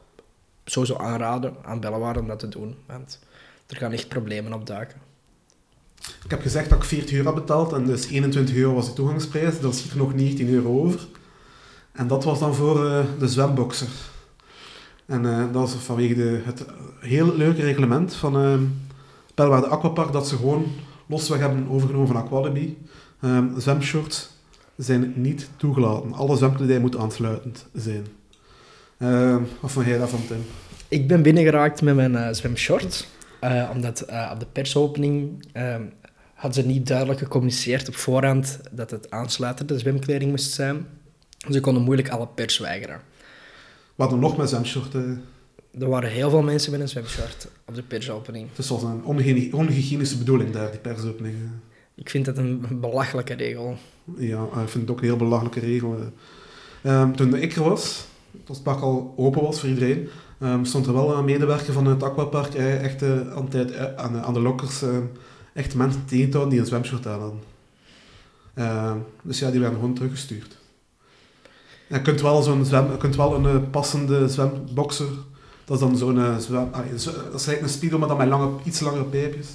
[0.66, 2.76] sowieso aanraden aan Bellewaarde om dat te doen.
[2.86, 3.20] Want
[3.74, 4.98] er gaan echt problemen opduiken.
[6.24, 8.94] Ik heb gezegd dat ik 40 euro had betaald en dus 21 euro was de
[8.94, 9.60] toegangsprijs.
[9.60, 11.00] Dat zit er nog 19 euro over.
[11.92, 13.88] En dat was dan voor uh, de zwemboxer.
[15.06, 16.66] En uh, dat was vanwege de, het
[17.00, 18.60] heel leuke reglement van uh,
[19.34, 20.66] Pelwaarde Aquapark dat ze gewoon
[21.06, 22.78] losweg hebben overgenomen van Aqualibi.
[23.58, 24.30] zwemshorts
[24.76, 26.14] zijn niet toegelaten.
[26.14, 28.08] Alle zwemkledij moet aansluitend zijn.
[29.60, 30.46] wat vond jij daarvan, Tim?
[30.88, 33.08] Ik ben binnengeraakt met mijn zwemshort.
[33.44, 35.76] Uh, omdat uh, op de persopening uh,
[36.34, 40.86] hadden ze niet duidelijk gecommuniceerd op voorhand dat het aansluitende zwemkleding moest zijn.
[41.50, 43.02] Ze konden moeilijk alle pers weigeren.
[43.96, 45.24] Wat er nog met zwemshorten?
[45.80, 48.48] Er waren heel veel mensen met een zwemshort op de persopening.
[48.56, 49.04] Het was een
[49.54, 51.36] onhygiënische bedoeling daar, die persopening.
[51.96, 53.78] Ik vind dat een belachelijke regel.
[54.18, 55.98] Ja, ik vind het ook een heel belachelijke regel.
[56.84, 58.06] Um, toen ik er was,
[58.48, 60.10] als het park al open was voor iedereen,
[60.44, 64.34] um, stond er wel een medewerker van het aquapark eh, echt uh, aan, tijd, aan,
[64.34, 64.90] de lokkers uh,
[65.54, 67.40] echt mensen tegen die een zwemshort aan hadden.
[68.54, 70.58] Ehm, dus ja, die werden gewoon teruggestuurd.
[71.88, 75.08] je kunt wel, zo'n zwem, je kunt wel een passende zwemboxer,
[75.66, 76.68] dat is dan zo'n zwem...
[76.72, 76.86] Ah,
[77.32, 79.48] dat is een speedo, maar dan met lange, iets langere pijpjes.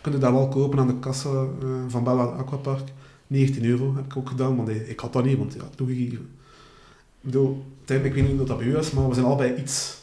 [0.00, 1.44] Kun je dat wel kopen aan de kassa
[1.88, 2.88] van Bella Aquapark.
[3.26, 6.30] 19 euro heb ik ook gedaan, want ik had dat niet, want ja, toegegeven.
[7.20, 10.00] Ik bedoel, ik weet niet of dat bij u is, maar we zijn allebei iets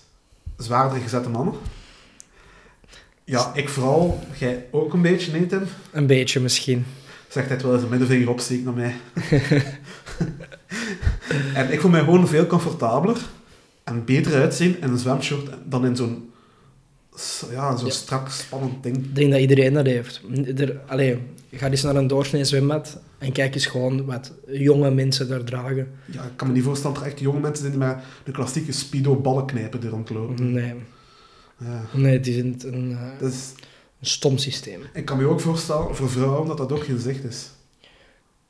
[0.58, 1.54] zwaarder gezette mannen.
[3.24, 4.20] Ja, ik vooral.
[4.38, 5.64] Jij ook een beetje, nee Tim?
[5.92, 6.86] Een beetje misschien.
[7.28, 8.96] Zegt hij wel eens een middenvinger opsteken naar mij.
[11.54, 13.18] en ik voel mij gewoon veel comfortabeler
[13.84, 16.32] en beter uitzien in een zwemshort dan in zo'n
[17.52, 18.98] ja, zo'n strak, spannend ding.
[18.98, 20.22] Ik denk dat iedereen dat heeft.
[20.58, 21.18] Er, allee,
[21.52, 25.88] ga eens naar een doorsnee zwembad en kijk eens gewoon wat jonge mensen daar dragen.
[26.06, 28.32] Ja, ik kan me niet voorstellen dat er echt jonge mensen zijn die met de
[28.32, 30.52] klassieke speedo ballenknijpen er rondlopen.
[30.52, 30.74] Nee.
[31.60, 31.82] Ja.
[31.94, 33.54] Nee, het is een, een, uh, is,
[34.00, 34.82] een stom systeem.
[34.94, 37.50] Ik kan me ook voorstellen, voor vrouwen, dat dat ook geen zicht is.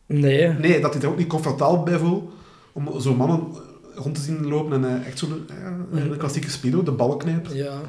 [0.05, 0.47] Nee.
[0.47, 2.31] Nee, dat hij er ook niet comfortabel bij voelt
[2.71, 3.47] om zo'n mannen
[3.95, 5.47] rond te zien lopen en uh, echt zo'n
[5.93, 6.17] uh, mm.
[6.17, 7.55] klassieke speedo, de ballenknijper.
[7.55, 7.81] Ja.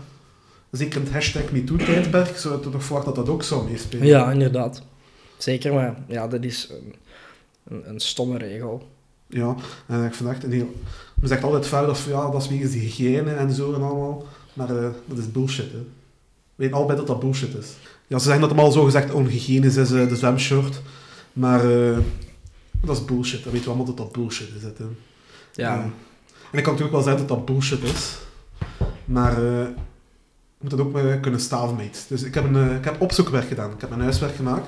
[0.71, 4.07] Zeker in het hashtag MeToo-tijdperk zou je toch verwachten dat dat ook zou meespelen.
[4.07, 4.83] Ja, inderdaad.
[5.37, 6.95] Zeker, maar ja, dat is een,
[7.69, 8.89] een, een stomme regel.
[9.27, 9.55] Ja,
[9.87, 10.75] en ik vind echt een heel...
[11.15, 14.71] Men zegt altijd vuil dat, ja, dat is wegens hygiëne en zo en allemaal, maar
[14.71, 15.79] uh, dat is bullshit, hè.
[15.79, 15.85] We
[16.55, 17.77] weten allebei dat dat bullshit is.
[18.07, 20.83] Ja, ze zeggen dat het allemaal zo gezegd onhygiënisch is, uh, de zwemshort,
[21.33, 21.99] maar uh,
[22.81, 23.45] dat is bullshit.
[23.45, 24.71] Dat weten we allemaal dat dat bullshit is, hè.
[25.53, 25.83] Ja.
[26.51, 28.19] En ik kan natuurlijk wel zeggen dat dat bullshit is,
[29.05, 29.73] maar je
[30.61, 32.07] moet dat ook kunnen staven met.
[32.09, 34.67] Dus ik heb, een, ik heb opzoekwerk gedaan, ik heb mijn huiswerk gemaakt.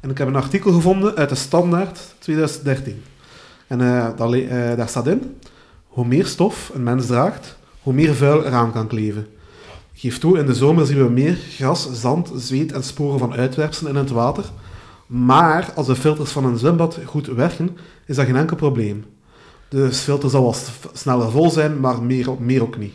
[0.00, 3.02] En ik heb een artikel gevonden uit de Standaard 2013.
[3.66, 5.36] En uh, daar staat in,
[5.86, 9.26] hoe meer stof een mens draagt, hoe meer vuil eraan kan kleven.
[9.94, 13.92] Geef toe, in de zomer zien we meer gras, zand, zweet en sporen van uitwerpselen
[13.92, 14.44] in het water.
[15.06, 19.04] Maar als de filters van een zwembad goed werken, is dat geen enkel probleem.
[19.68, 20.54] De filter zal wel
[20.92, 22.94] sneller vol zijn, maar meer, meer ook niet.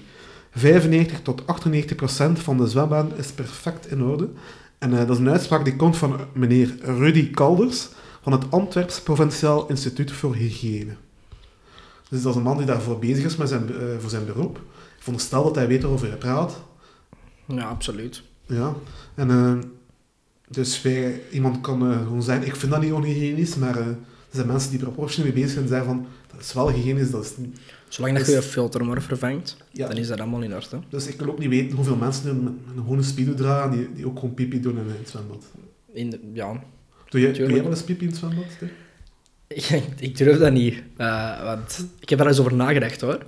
[0.57, 4.29] 95 tot 98 procent van de zwembaden is perfect in orde
[4.77, 7.87] En eh, dat is een uitspraak die komt van meneer Rudy Kalders
[8.21, 10.95] van het Antwerps Provinciaal Instituut voor Hygiëne.
[12.09, 14.57] Dus dat is een man die daarvoor bezig is met zijn, eh, voor zijn beroep.
[14.57, 16.61] Ik veronderstel dat hij weet waarover hij praat.
[17.45, 18.21] Ja, absoluut.
[18.45, 18.73] Ja,
[19.15, 19.57] en eh,
[20.47, 23.97] dus wij, iemand kan gewoon zeggen, ik vind dat niet onhygiënisch, maar er
[24.29, 27.11] zijn mensen die er professioneel mee bezig zijn en zeggen van, dat is wel hygiënisch,
[27.11, 27.59] dat is niet...
[27.87, 29.87] Zolang dat je je filter maar vervangt, Ja.
[29.87, 30.79] dan is dat allemaal in orde.
[30.89, 34.05] Dus ik wil ook niet weten hoeveel mensen met een gewone speedo dragen die, die
[34.07, 35.45] ook gewoon pipi doen in het zwembad.
[35.93, 36.51] In de- ja,
[37.09, 37.53] Doe jij, doe Tuurlijk.
[37.55, 38.45] jij wel eens pipi in het zwembad?
[39.47, 39.69] Ik,
[39.99, 40.83] ik durf dat niet.
[40.97, 43.25] eh, want ik heb er eens over nagedacht hoor.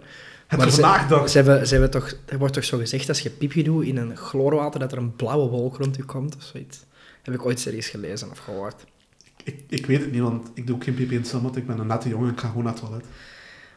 [0.57, 1.23] Maar je ze-?
[1.27, 3.97] Ze hebben, ze hebben toch, er wordt toch zo gezegd als je pipi doet in
[3.97, 6.79] een chloorwater dat er een blauwe wolk rond je komt of zoiets.
[7.23, 8.83] Heb ik ooit serieus gelezen of gehoord.
[9.43, 11.55] Ik, ik weet het niet, want ik doe ook geen pipi in het zwembad.
[11.55, 13.05] Ik ben een nette jongen, ik ga gewoon naar het toilet.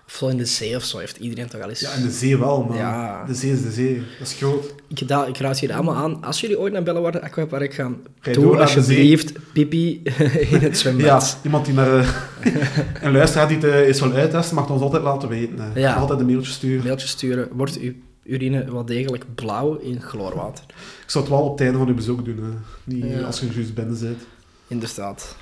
[0.07, 1.81] Of in de zee of zo heeft iedereen toch al eens.
[1.81, 3.25] Ja, in de zee wel, maar Ja.
[3.27, 4.03] de zee is de zee.
[4.19, 4.75] Dat is groot.
[4.89, 8.31] Ik, da- ik raad jullie allemaal aan, als jullie ooit naar Bellewaarde Aquapark gaan, Ga
[8.31, 10.03] je doe alsjeblieft pipi
[10.53, 11.05] in het zwembad.
[11.07, 11.99] Ja, iemand die naar...
[11.99, 12.09] eh,
[13.03, 15.59] een luisteraar die het eh, eens wil uittesten, mag het ons altijd laten weten.
[15.73, 15.81] hè.
[15.81, 15.95] Ja.
[15.95, 16.85] Altijd een mailtje sturen.
[16.85, 17.93] mailtje sturen, wordt uw
[18.25, 20.65] urine wel degelijk blauw in chloorwater.
[21.05, 22.37] Ik zou het wel op het einde van uw bezoek doen.
[22.43, 22.51] Hè.
[22.95, 23.21] Niet Ja.
[23.21, 24.23] als je juist binnen bent.
[24.67, 25.37] Inderdaad.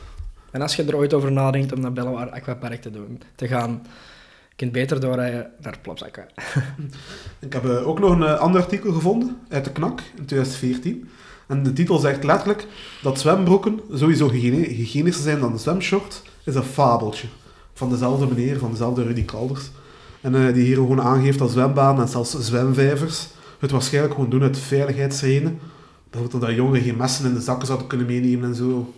[0.50, 3.82] En als je er ooit over nadenkt om naar Bellewaarde Aquapark te, doen, te gaan,
[4.60, 6.26] kunt beter doorrijden naar Plopsakwa.
[7.46, 11.08] Ik heb eh, ook nog een eh, ander artikel gevonden uit de KNAK in 2014.
[11.46, 12.66] En de titel zegt letterlijk
[13.02, 17.28] dat zwembroeken sowieso hygiënischer zijn dan de zwemshort, is een fabeltje.
[17.74, 19.70] Van dezelfde meneer, van dezelfde Rudy Kalders.
[20.20, 24.42] En eh, die hier gewoon aangeeft dat zwembaden en zelfs zwemvijvers het waarschijnlijk gewoon doen
[24.42, 25.58] uit veiligheidsredenen.
[26.10, 28.94] Bijvoorbeeld dat jongeren geen messen in de zakken zouden kunnen meenemen en zo.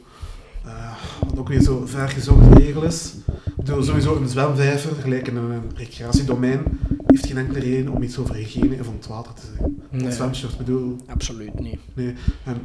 [0.65, 0.93] Eh,
[1.29, 2.15] wat ook weer zo ver
[2.57, 3.15] regel is.
[3.45, 6.63] Ik bedoel, sowieso een zwemvijver, gelijk in een recreatiedomein,
[7.07, 9.83] heeft geen enkele reden om iets over hygiëne van het water te zeggen.
[9.91, 10.05] Nee.
[10.05, 11.79] Een zwemshort, bedoel, Absoluut niet.
[11.95, 12.15] nee.
[12.45, 12.57] En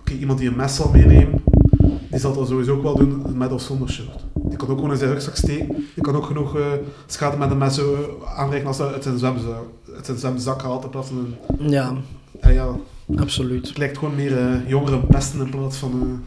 [0.00, 1.42] oké, iemand die een mes zal meenemen,
[2.10, 4.24] die zal dat sowieso ook wel doen, met of zonder shirt.
[4.34, 5.66] Die kan ook gewoon in zijn rugzak steken.
[5.94, 6.66] Die kan ook genoeg eh,
[7.06, 9.62] schade met een mes zo aanreiken als hij uit zijn, zwemzak,
[9.94, 11.70] uit zijn zwemzak haalt in plaats van een...
[11.70, 11.92] Ja,
[12.42, 12.68] Ja, ja,
[13.16, 13.68] absoluut.
[13.68, 16.22] het lijkt gewoon meer eh, jongeren pesten in plaats van...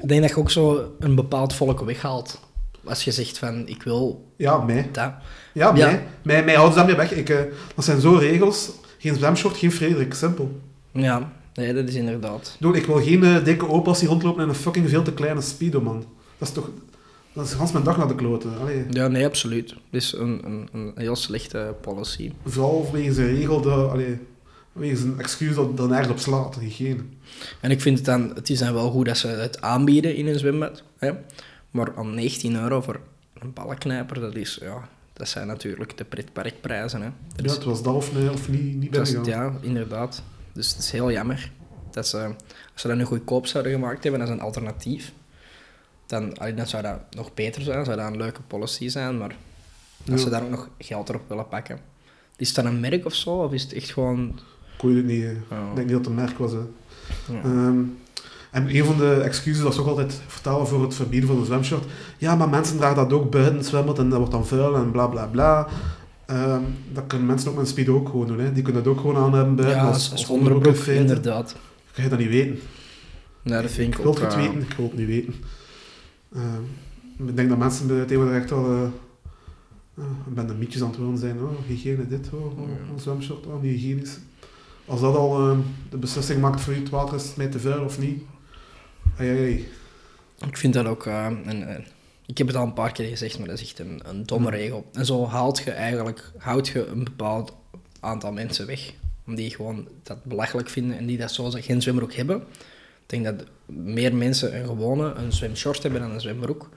[0.00, 2.40] Ik denk dat je ook zo een bepaald volk weghaalt.
[2.84, 4.88] Als je zegt van, ik wil ja, mij.
[4.92, 5.12] dat.
[5.52, 5.86] Ja, Ja.
[5.86, 6.02] mij.
[6.22, 7.12] Mij, mij houden ze daarmee weg.
[7.18, 7.38] Ik, eh,
[7.74, 8.70] dat zijn zo regels.
[8.98, 10.14] Geen zwemshort, geen Frederik.
[10.14, 10.60] Simpel.
[10.92, 12.46] Ja, nee, dat is inderdaad.
[12.54, 15.12] Ik bedoel, ik wil geen eh, dikke opa's die rondlopen in een fucking veel te
[15.12, 16.04] kleine speedo, man.
[16.38, 16.70] Dat is toch...
[17.32, 18.50] Dat is gans mijn dag naar de kloten.
[18.60, 18.84] Allee.
[18.90, 19.68] Ja, nee, absoluut.
[19.68, 22.32] Dit is een, een, een heel slechte policy.
[22.44, 24.18] Vooral wegens een regel, allee,
[24.72, 27.02] wegens een excuus dat dan ergens op slaat, hygiëne.
[27.60, 30.26] En ik vind het dan, het is dan wel goed dat ze het aanbieden in
[30.26, 30.82] een zwembad.
[30.98, 31.12] Hè?
[31.70, 33.00] Maar aan 19 euro voor
[33.38, 37.02] een ballenknijper, dat is, ja, dat zijn natuurlijk de pretparkprijzen.
[37.02, 37.08] Hè.
[37.36, 39.52] Dat Ja, is, het was dat of, nee, of niet, niet dat binnengaan.
[39.52, 40.22] ja, inderdaad.
[40.52, 41.50] Dus het is heel jammer.
[41.90, 42.18] Dat ze,
[42.72, 45.12] als ze dat nu goedkoop zouden gemaakt hebben als een alternatief,
[46.06, 49.34] dan, allee, dan zou dat nog beter zijn, zou dat een leuke policy zijn, maar
[50.10, 50.16] als Ja.
[50.16, 51.78] ze daar ook nog geld erop willen pakken.
[52.36, 54.38] Is dan een merk of zo, of is het echt gewoon...
[54.82, 55.22] Ik weet het niet.
[55.24, 55.30] eh.
[55.30, 56.52] Ik denk niet dat het een merk was.
[56.52, 56.58] hè.
[57.32, 57.40] ja.
[57.42, 57.78] Ehm,
[58.50, 61.44] en een van de excuses dat ze ook altijd vertellen voor het verbieden van de
[61.44, 61.84] zwemshort.
[62.18, 64.90] Ja, maar mensen dragen dat ook buiten het zwembad en dat wordt dan vuil en
[64.90, 65.68] bla bla bla.
[66.26, 66.62] Ehm,
[66.92, 68.38] dat kunnen mensen ook met een speedo ook gewoon doen.
[68.40, 68.52] Hè.
[68.52, 69.78] Die kunnen dat ook gewoon aan hebben buiten.
[69.78, 71.56] ja, als, als, onderbroek onderbroek, inderdaad.
[71.92, 72.58] Kan je dat niet weten?
[73.42, 74.20] Ja, dat vind ik, ik wil ook...
[74.20, 75.34] het niet weten, ik wil het niet weten.
[76.34, 78.64] Ehm, ik denk dat mensen bij tegenwoordig echt wel...
[78.70, 78.82] eh
[79.98, 81.40] uh, ik ben de mietjes aan het worden zijn.
[81.42, 82.92] Oh, hygiëne dit, oh, oh, Ja.
[82.92, 84.18] een zwemshort, oh, niet hygiënisch.
[84.90, 85.58] Als dat al ehm,
[85.90, 88.22] de beslissing maakt voor je, het water is mij te vuil of niet.
[89.18, 89.68] Ai, ai.
[90.46, 91.06] Ik vind dat ook...
[91.06, 91.84] eh, een, een-
[92.26, 94.48] ik heb het al een paar keer gezegd, maar dat is echt een, een domme
[94.48, 94.56] Hmm.
[94.56, 94.86] regel.
[94.92, 97.52] En zo haalt je eigenlijk houd je een bepaald
[98.00, 98.92] aantal mensen weg.
[99.26, 102.36] Die gewoon dat belachelijk vinden en die dat zo geen zwembroek hebben.
[102.36, 103.44] Ik denk dat
[103.76, 106.68] meer mensen een gewone een zwemshort hebben dan een zwembroek.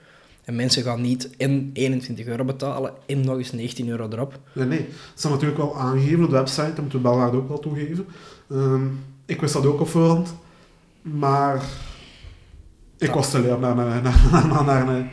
[0.43, 4.39] En mensen gaan niet en 21 euro betalen en nog eens 19 euro erop.
[4.53, 4.79] Nee, nee.
[4.79, 4.87] Dat
[5.19, 8.05] staat natuurlijk wel aangegeven op de website, dat moeten we Belgaard ook wel toegeven.
[8.51, 8.85] Ehm,
[9.25, 10.35] ik wist dat ook op voorhand,
[11.01, 11.61] maar
[12.97, 15.07] ik was te om naar, naar, naar, naar, naar, een-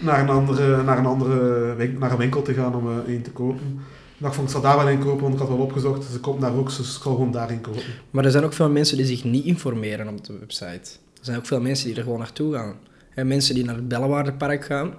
[0.00, 3.22] naar een andere, naar een andere winkel, naar een winkel te gaan om eh, een
[3.22, 3.80] te kopen.
[4.16, 6.04] Ik dacht van, ik zal daar wel een kopen, want ik had wel opgezocht.
[6.12, 7.82] Ze komt daar ook, dus ik zal gewoon daarin kopen.
[8.10, 10.64] Maar er zijn ook veel mensen die zich niet informeren op de website.
[11.18, 12.74] Er zijn ook veel mensen die er gewoon naartoe gaan.
[13.18, 14.94] En mensen die naar het Bellewaardepark gaan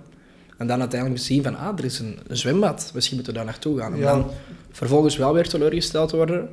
[0.58, 3.49] en dan uiteindelijk zien van, ah, er is een, een zwembad, misschien moeten we daar
[3.49, 3.93] naartoe gaan.
[3.93, 4.12] En Ja.
[4.12, 4.29] dan
[4.71, 6.49] vervolgens wel weer teleurgesteld worden.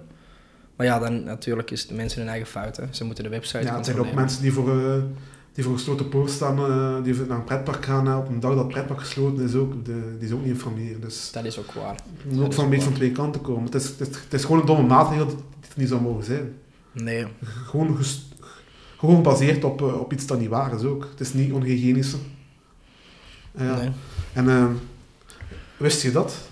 [0.77, 2.77] Maar ja, dan natuurlijk is het de mensen hun eigen fout.
[2.77, 2.85] Hè.
[2.91, 4.95] Ze moeten de website Ja, het zijn ook mensen die voor, eh,
[5.53, 8.59] die voor gesloten poort staan, eh, die naar een pretpark gaan op een dag dat
[8.65, 11.01] het pretpark gesloten is, ook, de, die is ook niet informeren.
[11.01, 11.95] Dus Dat is ook waar.
[12.23, 13.65] Het moet ook van een beetje van twee kanten komen.
[13.65, 16.25] Het is, het, is, het is gewoon een domme maatregel die het niet zou mogen
[16.25, 16.53] zijn.
[16.93, 17.97] Nee, Gewoon
[19.07, 21.09] gewoon gebaseerd op, eh, op iets dat niet waar is ook.
[21.11, 21.53] Het is niet.
[23.59, 23.77] Ja.
[23.77, 23.91] Nee.
[24.33, 24.73] En ehm,
[25.77, 26.49] wist je dat?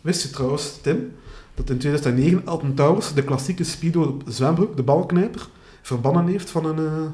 [0.00, 1.12] Wist je trouwens, Tim,
[1.54, 5.48] dat in 2009 Alton Towers de klassieke Speedo zwembroek, de balknijper,
[5.82, 7.06] verbannen heeft van een, eh,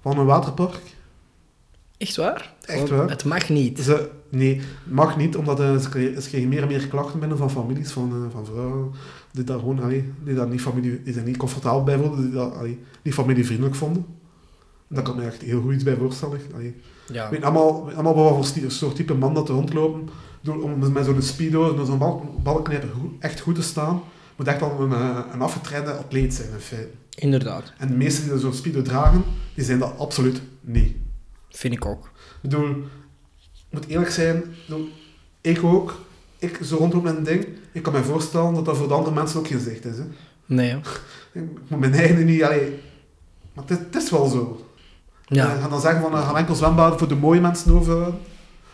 [0.00, 0.80] van een waterpark?
[1.96, 2.54] Echt waar?
[2.60, 3.08] Echt Want waar.
[3.08, 3.78] Het mag niet.
[3.78, 7.38] Ze, nee, mag niet, omdat eh, ze, kregen, ze kregen meer en meer klachten binnen
[7.38, 8.92] van families, van, van vrouwen,
[9.32, 12.32] die daar gewoon allee, die daar niet, familie, die daar niet comfortabel bij voelden, die
[12.32, 14.04] dat allee, niet familievriendelijk vonden.
[14.88, 16.40] En daar kan ik me echt heel goed iets bij voorstellen.
[16.54, 16.74] Allee.
[17.12, 17.30] Ja.
[17.30, 20.08] Weet allemaal, weet allemaal wat voor soort type man dat er rondlopen.
[20.40, 24.02] Door, om met zo'n speedo, met zo'n bal, balknijper echt goed te staan,
[24.36, 26.90] moet echt al een, eh, een afgetrainde atleet zijn in feite.
[27.14, 27.72] Inderdaad.
[27.78, 30.96] En de meesten die zo'n speedo dragen, die zijn dat absoluut niet.
[31.48, 32.04] Vind ik ook.
[32.04, 34.42] Ik bedoel, ik moet eerlijk zijn,
[35.40, 36.00] ik ook,
[36.38, 39.14] ik zo rondloop met een ding, ik kan me voorstellen dat dat voor de andere
[39.14, 39.96] mensen ook geen zicht is.
[39.96, 40.04] Hè.
[40.46, 40.76] Nee.
[41.32, 42.80] Ik moet mijn eigen niet, allee,
[43.54, 44.66] maar het, is- het is wel zo.
[45.26, 45.52] Ja.
[45.54, 47.94] Je gaat dan zeggen van, uh, gaan enkel zwembaden voor de mooie mensen over.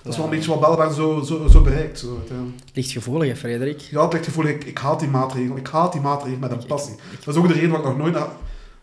[0.02, 1.98] Dat is wel een beetje wat Belbaar zo, zo, zo bereikt.
[1.98, 2.58] Zo, uiteindelijk.
[2.74, 3.80] Ligt gevoelig, hè, Frederik?
[3.80, 5.56] Ja, het ligt gevoel, ik, ik haat die maatregel.
[5.56, 6.92] Ik haat die maatregel met een passie.
[6.94, 8.32] ik- Dat is ook de reden waarom ik nog nooit, naar-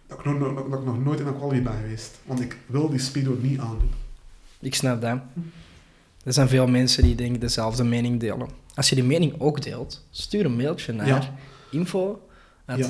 [0.07, 2.11] dat ik nog, dat ik nog nooit in een quali ben geweest.
[2.25, 3.91] Want ik wil die speedo niet aandoen.
[4.59, 5.17] Ik snap dat.
[6.25, 8.47] Er zijn veel mensen die denken dezelfde mening delen.
[8.75, 11.33] Als je die mening ook deelt, stuur een mailtje naar Ja.
[11.71, 12.21] info
[12.65, 12.89] at Ja.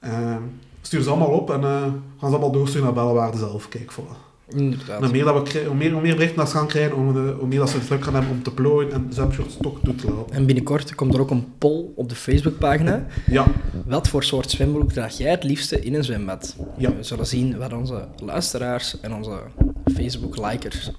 [0.00, 0.42] Ehm,
[0.80, 3.68] stuur ze allemaal op en eh, gaan ze allemaal doorsturen naar Bellewaarde zelf.
[3.68, 4.25] Kijk, voilà.
[4.48, 4.96] Inderdaad.
[4.96, 7.12] En hoe meer, dat we hoe meer, hoe meer berichten dat ze gaan krijgen, hoe,
[7.12, 9.78] de- hoe meer dat ze het druk gaan hebben om te plooien en zwemshorts toch
[9.84, 10.34] toe te laten.
[10.34, 13.06] En binnenkort komt er ook een poll op de Facebookpagina.
[13.26, 13.46] Ja,
[13.86, 16.56] Wat voor soort zwembroek draag jij het liefste in een zwembad?
[16.76, 16.96] Ja.
[16.96, 19.38] We zullen zien wat onze luisteraars en onze
[19.94, 20.90] Facebook-likers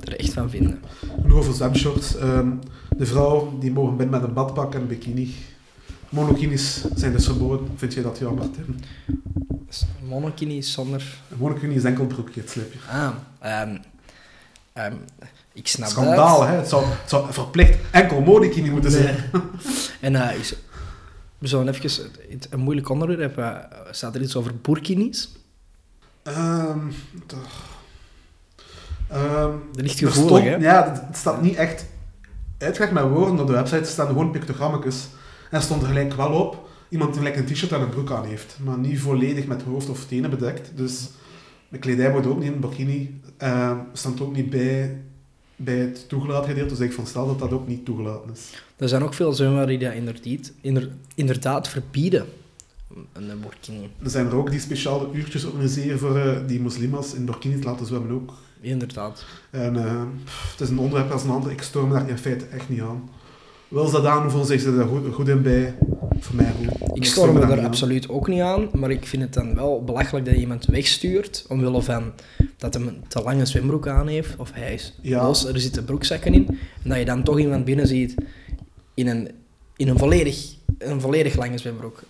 [0.00, 0.80] er echt van vinden.
[1.22, 2.16] genoeg over zwemshorts.
[2.16, 2.48] Ehm,
[2.96, 5.28] de vrouwen die mogen binnen met een badpak en een bikini.
[6.12, 7.68] Monokinis zijn dus verboden.
[7.76, 8.76] Vind je dat jammer, Tim?
[9.66, 11.02] Dus Monokini zonder...
[11.38, 12.78] Monokini is enkel broekje, het slipje.
[12.90, 13.08] Ah,
[13.40, 13.76] ehm,
[14.72, 14.94] ehm,
[15.52, 16.48] ik snap Schandaal, dat.
[16.48, 16.54] hè?
[16.54, 19.16] Het zou, het zou verplicht enkel monokini moeten zijn.
[20.00, 20.54] En eh, is,
[21.38, 21.90] we zullen even
[22.50, 23.38] een moeilijk onderwerp.
[23.38, 23.56] eh,
[23.90, 25.28] staat er iets over burkinis?
[27.26, 27.70] Toch.
[29.08, 30.56] Ehm, Dat ligt gevoelig, hè?
[30.56, 31.84] Ja, het- het staat niet echt
[32.58, 33.40] uitgelegd met woorden.
[33.40, 35.06] Op de website staan gewoon pictogrammetjes.
[35.52, 38.10] En er stond er gelijk wel op iemand die gelijk een t-shirt en een broek
[38.10, 38.58] aan heeft.
[38.64, 40.70] Maar niet volledig met hoofd of tenen bedekt.
[40.74, 41.08] Dus
[41.68, 43.20] de kledij wordt ook niet in een bikini.
[43.36, 45.02] Ehm staat ook niet bij,
[45.56, 46.74] bij het toegelaten gedeelte.
[46.74, 48.62] Dus ik van stel dat dat ook niet toegelaten is.
[48.76, 52.26] Er zijn ook veel zwemmers die dat inderdaad, inder- inderdaad verbieden.
[53.12, 53.90] Een burkini.
[54.02, 57.86] Er zijn er ook die speciale uurtjes organiseren voor eh, die moslims in burkinis laten
[57.86, 58.32] zwemmen ook.
[58.60, 59.24] Inderdaad.
[59.50, 60.02] En eh,
[60.50, 61.50] het is een onderwerp als een ander.
[61.50, 63.08] Ik stoor me daar in feite echt niet aan.
[63.72, 65.74] Wil ze dat aanvoelen, zeggen ze er goed, goed in bij.
[66.18, 66.96] Voor mij goed.
[66.96, 67.64] Ik stoor me daar daar aan.
[67.64, 71.44] absoluut ook niet aan, maar ik vind het dan wel belachelijk dat je iemand wegstuurt
[71.48, 72.12] omwille van
[72.56, 75.22] dat hij een te lange zwembroek aan heeft, of hij is Ja.
[75.22, 76.46] los, er zitten broekzakken in,
[76.82, 78.14] en dat je dan toch iemand binnen ziet
[78.94, 79.30] in een,
[79.76, 82.02] in een, volledig, een volledig lange zwembroek.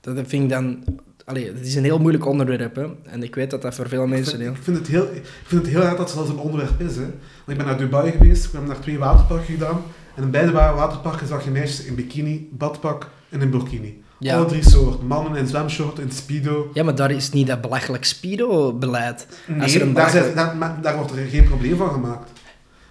[0.00, 0.84] Dat vind ik dan...
[1.24, 4.02] Allee, het is een heel moeilijk onderwerp, hè, en ik weet dat dat voor veel
[4.02, 4.38] Ik mensen...
[4.38, 6.38] vind, heel- ik, vind het heel, ik vind het heel raar dat het zelfs een
[6.38, 6.94] onderwerp is.
[6.96, 7.02] Hè.
[7.02, 7.12] Want
[7.48, 9.82] ik ben naar Dubai geweest, ik heb naar twee waterparken gedaan.
[10.16, 14.02] En in beide wa- waterparken zag je meisjes in bikini, badpak en in burkini.
[14.18, 14.36] Ja.
[14.36, 15.06] Alle drie soorten.
[15.06, 16.70] Mannen in zwemshort, in speedo.
[16.74, 19.26] Ja, maar daar is niet dat belachelijk speedo-beleid.
[19.46, 20.34] Nee, Als er een daar, zijn-
[20.82, 22.30] daar, wordt er geen probleem van gemaakt.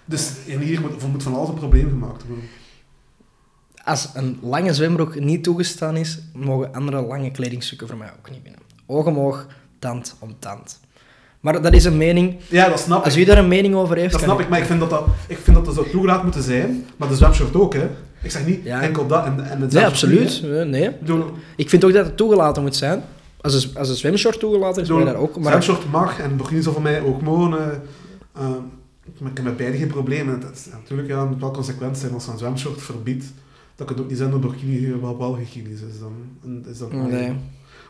[0.04, 2.44] Dus hier moet, moet van alles een probleem gemaakt worden.
[3.84, 8.42] Als een lange zwembroek niet toegestaan is, mogen andere lange kledingstukken voor mij ook niet
[8.42, 8.60] binnen.
[8.86, 9.46] Oog om oog,
[9.78, 10.80] tand om tand.
[11.44, 12.36] Maar dat is een mening.
[12.48, 13.22] Ja, dat snap Als ik.
[13.22, 15.38] u daar een mening over heeft, Dat snap ik, maar ik vind dat dat, ik
[15.38, 16.84] vind dat, dat zou toegelaten moeten zijn.
[16.96, 17.88] Maar de zwemshort ook, hè.
[18.22, 18.80] Ik zeg niet Ja.
[18.82, 20.42] enkel dat en, en het Nee, niet, absoluut.
[20.66, 20.90] Nee.
[21.56, 23.02] Ik vind ook dat het toegelaten moet zijn.
[23.40, 25.38] Als een, als een zwemshort toegelaten is, je daar ook.
[25.38, 27.52] Maar zwemshort mag en burkini zal voor mij ook mogen.
[27.60, 27.66] eh,
[28.34, 28.48] eh,
[29.20, 30.40] maar ik heb met beide geen problemen.
[30.40, 33.24] Dat is, natuurlijk, ja, moet wel consequent zijn als een zwemshort verbiedt.
[33.76, 35.98] Dat kan het ook niet zijn dat burkini wel, wel hygiënisch is.
[36.00, 37.32] Dan, is dat, Nee.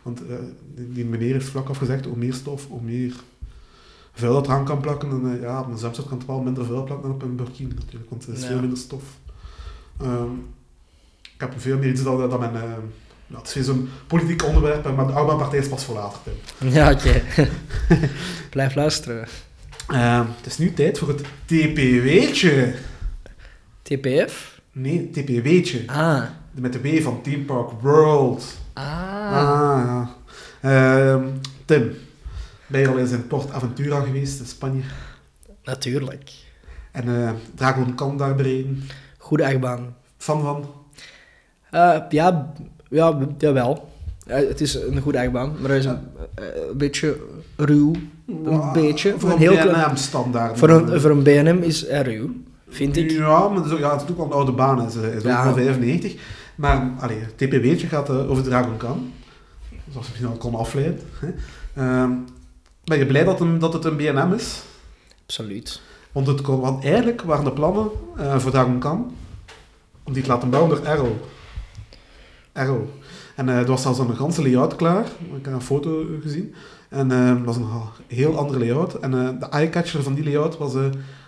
[0.03, 0.35] Want eh,
[0.75, 3.13] die, die meneer heeft vlak af gezegd, hoe meer stof, hoe meer
[4.15, 5.11] vuil dat eraan kan plakken.
[5.11, 7.75] En eh, ja, op een kan het wel minder vuil plakken dan op een burkini
[7.75, 8.47] natuurlijk, want er is Ja.
[8.47, 9.03] veel minder stof.
[10.01, 10.31] Ehm,
[11.23, 12.53] ik heb veel meer iets dat, dat mijn...
[13.27, 16.19] ja, het is zo'n politiek onderwerp, maar de oude partij is pas voor later.
[16.59, 16.69] Tim.
[16.69, 17.23] Ja, oké.
[18.51, 19.27] Blijf luisteren.
[19.89, 22.75] Ehm, het is nu tijd voor het TPW'tje.
[23.83, 24.61] TPF?
[24.73, 25.83] Nee, TPW'tje.
[25.87, 26.23] Ah.
[26.53, 28.57] Met de W van Team Park World.
[28.73, 28.85] Ah.
[29.33, 30.15] Ah, ja.
[30.61, 31.25] Ehm,
[31.65, 31.91] Tim,
[32.75, 34.81] ben je al eens in Port Aventura geweest in Spanje?
[35.65, 36.31] Natuurlijk.
[36.93, 38.83] En eh Dragon kan daar bereden.
[39.19, 39.95] Goede achtbaan.
[40.19, 40.65] Van van?
[41.71, 42.53] Eh, ja,
[42.91, 43.89] ja, jawel.
[44.27, 45.99] Ja, het is een goede achtbaan, maar hij is een,
[46.35, 47.17] eh, een beetje
[47.57, 47.93] ruw.
[48.27, 49.15] Een beetje.
[49.19, 50.59] Voor Een een heel klein- BNM-standaard.
[50.59, 52.31] Voor een, voor een BNM is hij ruw,
[52.69, 53.11] vind ik.
[53.11, 54.81] Ja, maar zo, ja, het is ook wel een oude baan.
[54.81, 55.45] Het is, eh, is ook Ja.
[55.45, 56.15] van 95.
[56.57, 59.13] Maar allee, het TPW'tje gaat over Dragon Khan.
[59.91, 61.01] Zoals je misschien al kon afleiden.
[61.21, 61.29] Hè.
[62.85, 64.63] Ben je blij dat, het een BNM is?
[65.23, 65.81] Absoluut.
[66.13, 69.17] Want, het kon, want eigenlijk waren de plannen eh, voor Dragon Khan
[70.03, 71.13] om die te laten bouwen door Arrow.
[72.53, 72.83] Arrow.
[73.37, 75.05] En eh er was zelfs een ganse layout klaar.
[75.37, 76.55] Ik heb een foto gezien.
[76.89, 77.69] En eh, dat was een
[78.07, 78.95] heel andere layout.
[78.95, 80.85] En eh, de eye-catcher van die layout was eh,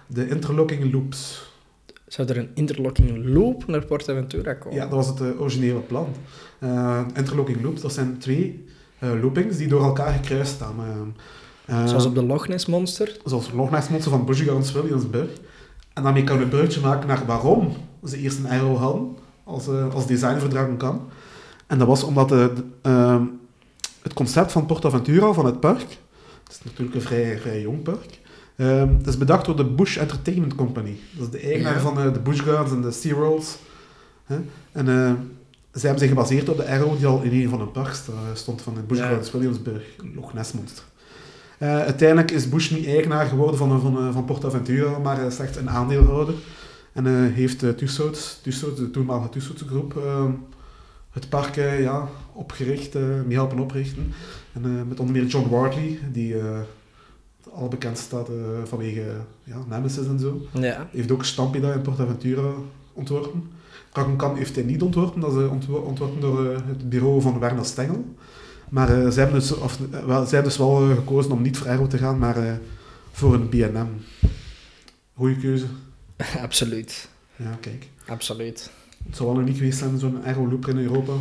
[0.06, 1.46] de interlocking loops.
[2.06, 4.78] Zou er een interlocking loop naar PortAventura komen?
[4.78, 6.08] Ja, dat was het eh, originele plan.
[6.58, 8.64] Eh, interlocking loops, dat zijn twee
[8.98, 10.74] eh, loopings die door elkaar gekruist staan.
[11.66, 13.16] Eh, eh, Zoals op de Loch Ness Monster.
[13.24, 15.28] zoals nog Ness Monster van Gardens Williamsburg.
[15.92, 17.72] En daarmee kan je een bruggetje maken naar waarom
[18.04, 20.06] ze eerst een arrow hadden als, eh, als
[20.76, 21.00] Khan.
[21.66, 23.22] En dat was omdat de, de, ehm,
[24.02, 25.80] het concept van PortAventura, van het park,
[26.44, 28.20] het is natuurlijk een vrij, vrij jong park,
[28.56, 30.96] ehm, het is bedacht door de Bush Entertainment Company.
[31.12, 31.80] Dat is de eigenaar Ja.
[31.80, 33.56] van eh, de Bush Gardens en de SeaWorlds.
[34.24, 34.36] Hè?
[34.72, 35.12] En eh,
[35.72, 38.02] zij hebben zich gebaseerd op de arrow die al in een van hun parks
[38.34, 39.06] stond, van de Bush Ja.
[39.06, 40.84] Gardens Williamsburg, Loch Ness Monster.
[41.58, 46.34] Eh, uiteindelijk is Bush niet eigenaar geworden van, van, van PortAventura, maar echt een aandeelhouder.
[46.92, 50.24] En eh, heeft uh, Tussauds, Tussauds, de toenmalige Tussauds groep, eh,
[51.10, 54.12] het park eh, ja, opgericht, eh mee helpen oprichten.
[54.52, 56.58] En eh, met onder meer John Wardley, die eh,
[57.52, 59.02] al bekend staat eh, vanwege
[59.44, 60.40] ja, Nemesis en zo.
[60.52, 60.60] Ja.
[60.60, 62.50] Hij heeft ook Stampida in PortAventura
[62.92, 63.42] ontworpen.
[64.16, 67.38] Khan heeft hij niet ontworpen, dat is eh, ontwo- ontworpen door eh, het bureau van
[67.38, 68.04] Werner Stengel.
[68.68, 71.68] Maar zij, hebben dus, of, eh, wel, hebben dus wel eh, gekozen om niet voor
[71.68, 72.60] Arrow te gaan, maar
[73.12, 73.88] voor een BNM.
[75.14, 75.66] Goeie keuze.
[76.42, 77.08] Absoluut.
[77.36, 77.88] Ja, kijk.
[78.06, 78.70] Absoluut.
[79.06, 81.12] Het zou wel nog niet geweest zijn, zo'n Arrow loop in Europa.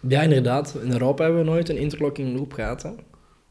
[0.00, 0.76] Ja, inderdaad.
[0.82, 2.90] In Europa hebben we nooit een interlocking loop gehad, hè?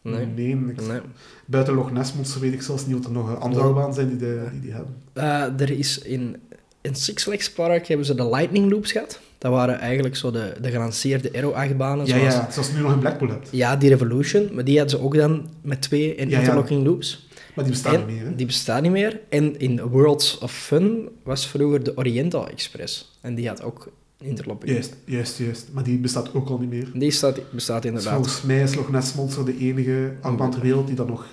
[0.02, 0.26] Nee.
[0.26, 0.56] Nee.
[0.56, 1.00] Nee.
[1.46, 4.18] Buiten Loch Ness Monster weet ik zelfs niet of er nog andere achtbanen zijn die,
[4.18, 5.60] de, die die hebben.
[5.60, 6.38] Er is in,
[6.82, 9.20] in Six Flags Park hebben ze de Lightning Loops gehad.
[9.40, 12.06] Dat waren eigenlijk zo de, de gelanceerde Aero-achtbanen.
[12.06, 13.48] Ja, zoals- ja, zoals je nu nog in Blackpool hebt.
[13.52, 14.50] Ja, die Revolution.
[14.54, 16.40] Maar die hadden ze ook dan met twee in Ja, ja.
[16.44, 17.28] interlocking loops.
[17.56, 18.26] Maar die bestaan En niet meer.
[18.26, 18.36] Hè?
[18.36, 19.20] Die bestaan niet meer.
[19.30, 23.18] En in Worlds of Fun was vroeger de Oriental Express.
[23.22, 24.72] En die had ook interlocking.
[24.72, 25.68] Juist, juist, juist.
[25.72, 26.88] Maar die bestaat ook al niet meer.
[26.94, 28.14] Die staat, bestaat Dus inderdaad.
[28.14, 31.26] volgens mij is Loch Ness Monster de enige achtbaan ter wereld die dat nog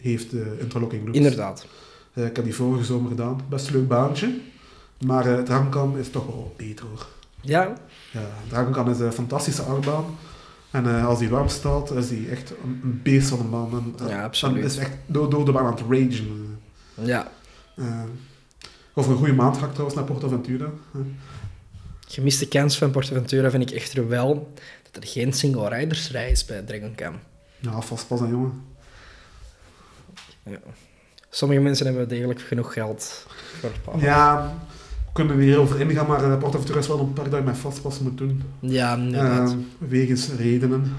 [0.00, 1.16] heeft, de interlocking loops.
[1.16, 1.66] Inderdaad.
[2.12, 3.40] Eh, ik heb die vorige zomer gedaan.
[3.48, 4.28] Best een leuk baantje.
[5.06, 7.06] Maar eh Dragon Khan is toch wel beter hoor.
[7.44, 7.72] Ja,
[8.10, 10.04] Ja, Dragon Khan is een fantastische achtbaan.
[10.70, 13.70] En eh, als die warm staat, is die echt een, een beest van een.
[13.98, 14.64] En, eh, Ja, Dan absoluut.
[14.64, 16.58] is echt door, door de baan aan het ragen.
[16.94, 17.30] ja.
[17.76, 18.02] Eh,
[18.94, 20.64] over een goede maand ga ik trouwens naar PortAventura.
[20.94, 21.00] Eh,
[22.08, 24.52] Gemiste kans van PortAventura vind ik echter wel
[24.90, 27.14] dat er geen single riders rij is bij Dragon Cam.
[27.58, 28.62] ja, vast pas aan jongen.
[30.42, 30.58] Ja.
[31.30, 33.26] Sommige mensen hebben degelijk genoeg geld
[33.60, 34.00] voor het.
[34.00, 34.54] Ja,
[35.14, 37.98] kunnen er hierover ingaan, maar uh, PortAventura is wel een park dat je met vastpas
[38.00, 38.42] moet doen.
[38.60, 39.50] Ja, inderdaad.
[39.50, 40.92] Eh, wegens redenen.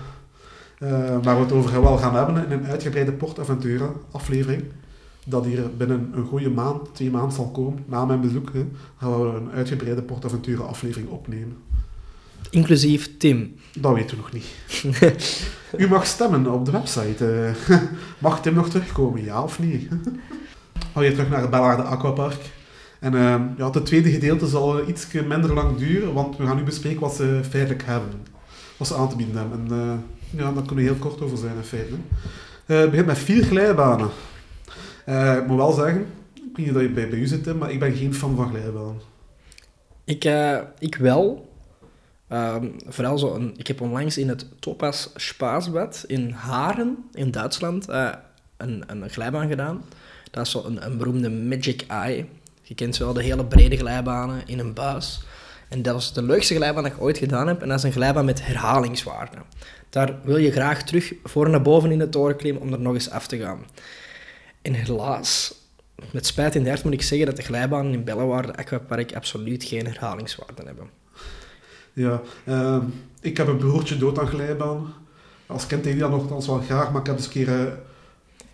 [0.80, 0.90] Eh,
[1.22, 4.64] waar we het over wel gaan hebben in een uitgebreide PortAventura aflevering.
[5.26, 8.66] Dat hier binnen een goede maand, twee maanden zal komen, na mijn bezoek, hè,
[8.98, 11.58] gaan we een uitgebreide PortAventura aflevering opnemen.
[12.50, 13.56] Inclusief Tim.
[13.80, 14.46] Dat weten we nog niet.
[15.84, 17.54] U mag stemmen op de website.
[17.68, 17.78] eh.
[18.18, 19.88] mag Tim nog terugkomen, ja of nee?
[20.94, 22.42] Hou je terug naar het Bellaarde Aquapark.
[23.06, 26.64] En eh, ja, het tweede gedeelte zal iets minder lang duren, want we gaan nu
[26.64, 28.10] bespreken wat ze feitelijk hebben.
[28.78, 29.60] Wat ze aan te bieden hebben.
[29.60, 31.94] En eh, ja, daar kunnen we heel kort over zijn in feite.
[32.66, 34.10] Eh, het begint met vier glijbanen.
[35.06, 37.80] Eh, ik moet wel zeggen, ik weet dat je bij, bij u zit, maar ik
[37.80, 39.02] ben geen fan van glijbanen.
[40.04, 40.30] Ik,
[40.80, 41.54] ik wel.
[42.28, 47.88] Ehm, vooral zo een, ik heb onlangs in het Topaz Spaasbad in Haren, in Duitsland,
[48.58, 49.82] een, een glijbaan gedaan.
[50.32, 52.26] Dat is zo een beroemde Magic Eye.
[52.68, 55.24] Je kent wel de hele brede glijbanen in een buis.
[55.70, 57.62] En dat is de leukste glijbaan dat ik ooit gedaan heb.
[57.62, 59.38] En dat is een glijbaan met herhalingswaarde.
[59.90, 62.94] Daar wil je graag terug voor naar boven in de toren klimmen om er nog
[62.94, 63.66] eens af te gaan.
[64.62, 65.54] En helaas,
[66.12, 69.64] met spijt in de hart moet ik zeggen dat de glijbanen in Bellewaarde Aquapark absoluut
[69.64, 70.90] geen herhalingswaarde hebben.
[71.94, 72.82] Ja, ehm,
[73.22, 74.94] ik heb een broertje dood aan glijbaan.
[75.46, 77.74] Als kind deed hij dat nogthans wel graag, maar ik heb eens een keer, eh,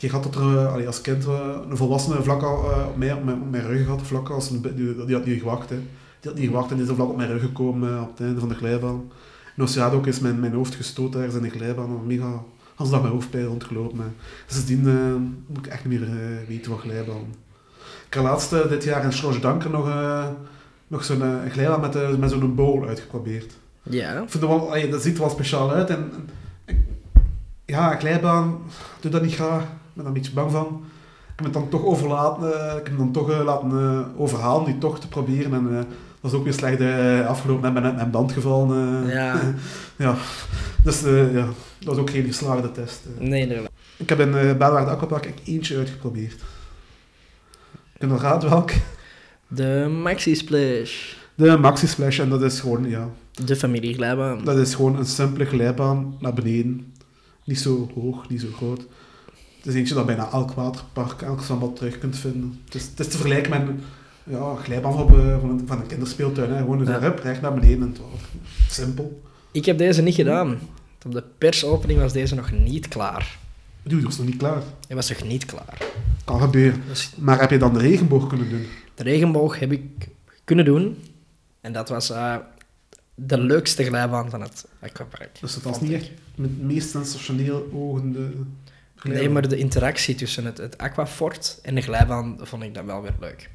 [0.01, 2.87] een keer gehad dat er eh, allee, als kind eh, een volwassene vlak al, eh,
[2.87, 5.39] op, mij, op, mijn, op mijn rug had, vlak als een, die, die had niet
[5.39, 5.69] gewacht.
[5.69, 5.75] Hè.
[6.19, 8.19] Die had niet gewacht en die is er vlak op mijn rug gekomen op het
[8.19, 9.11] einde van de glijbaan.
[9.55, 11.89] En Oceado ook is mijn, mijn hoofd gestoten ergens in de glijbaan.
[11.89, 12.43] Een mega
[12.75, 13.97] als dag met hoofdpijn rondgelopen.
[13.97, 14.11] Maar
[14.47, 15.15] sindsdien eh,
[15.47, 17.25] moet ik echt niet meer eh, weten wat glijbaan.
[18.07, 19.39] Ik heb laatst dit jaar in Schloss
[19.71, 19.89] nog,
[20.87, 23.53] nog zo'n glijbaan met, met zo'n bowl uitgeprobeerd.
[23.83, 24.11] Ja.
[24.11, 25.89] Ik vind dat, wel, allee, dat ziet er wel speciaal uit.
[25.89, 26.11] En,
[26.65, 26.85] en-
[27.65, 29.63] ja, een glijbaan, ik doe dat niet graag.
[29.91, 30.83] Ik ben daar een beetje bang van.
[31.27, 34.21] Ik heb het dan toch overlaten, eh, ik heb me dan toch eh, laten eh,
[34.21, 35.53] overhalen die toch te proberen.
[35.53, 35.87] En
[36.21, 36.81] dat is ook weer slecht
[37.27, 37.67] afgelopen.
[37.67, 39.07] Ik ben net mijn band gevallen.
[39.07, 39.41] Ja.
[39.95, 40.15] ja.
[40.83, 41.01] Dus
[41.33, 41.45] ja,
[41.79, 42.99] dat was ook geen geslaagde test.
[43.19, 43.71] Nee, inderdaad.
[43.97, 46.41] Ik heb in uh, Belwaarde Aquapark eentje uitgeprobeerd.
[47.97, 48.71] Kun je raden welk?
[49.47, 51.13] De Maxi Splash.
[51.35, 52.19] De Maxi Splash.
[52.19, 53.09] En dat is gewoon, ja,
[53.45, 54.43] De familieglijbaan.
[54.43, 56.93] dat is gewoon een simpele glijbaan naar beneden.
[57.45, 58.87] Niet zo hoog, niet zo groot.
[59.61, 62.59] Het is eentje dat bijna elk waterpark, elk zwembad terug kunt vinden.
[62.65, 63.79] Het is, het is te vergelijken met een
[64.23, 66.51] ja, glijbaan op, eh, van, een, van een kinderspeeltuin.
[66.51, 66.57] Hè.
[66.57, 66.99] Gewoon Ja.
[66.99, 68.27] hup, recht naar beneden in het water.
[68.69, 69.21] Simpel.
[69.51, 70.59] Ik heb deze niet gedaan.
[71.05, 73.37] Op de persopening was deze nog niet klaar.
[73.83, 74.61] Dude, dat was nog niet klaar.
[74.87, 75.77] Hij was nog niet klaar.
[76.25, 76.81] Kan gebeuren.
[76.87, 78.65] Dus Maar heb je dan de regenboog kunnen doen?
[78.95, 80.07] de regenboog heb ik
[80.43, 80.97] kunnen doen.
[81.61, 82.35] En dat was eh,
[83.15, 85.37] de leukste glijbaan van het aquapark.
[85.41, 88.29] Dus dat was niet echt met meest sensationeel ogende.
[89.03, 93.01] Nee, maar de interactie tussen het, het aquafort en de glijbaan vond ik dan wel
[93.01, 93.49] weer leuk.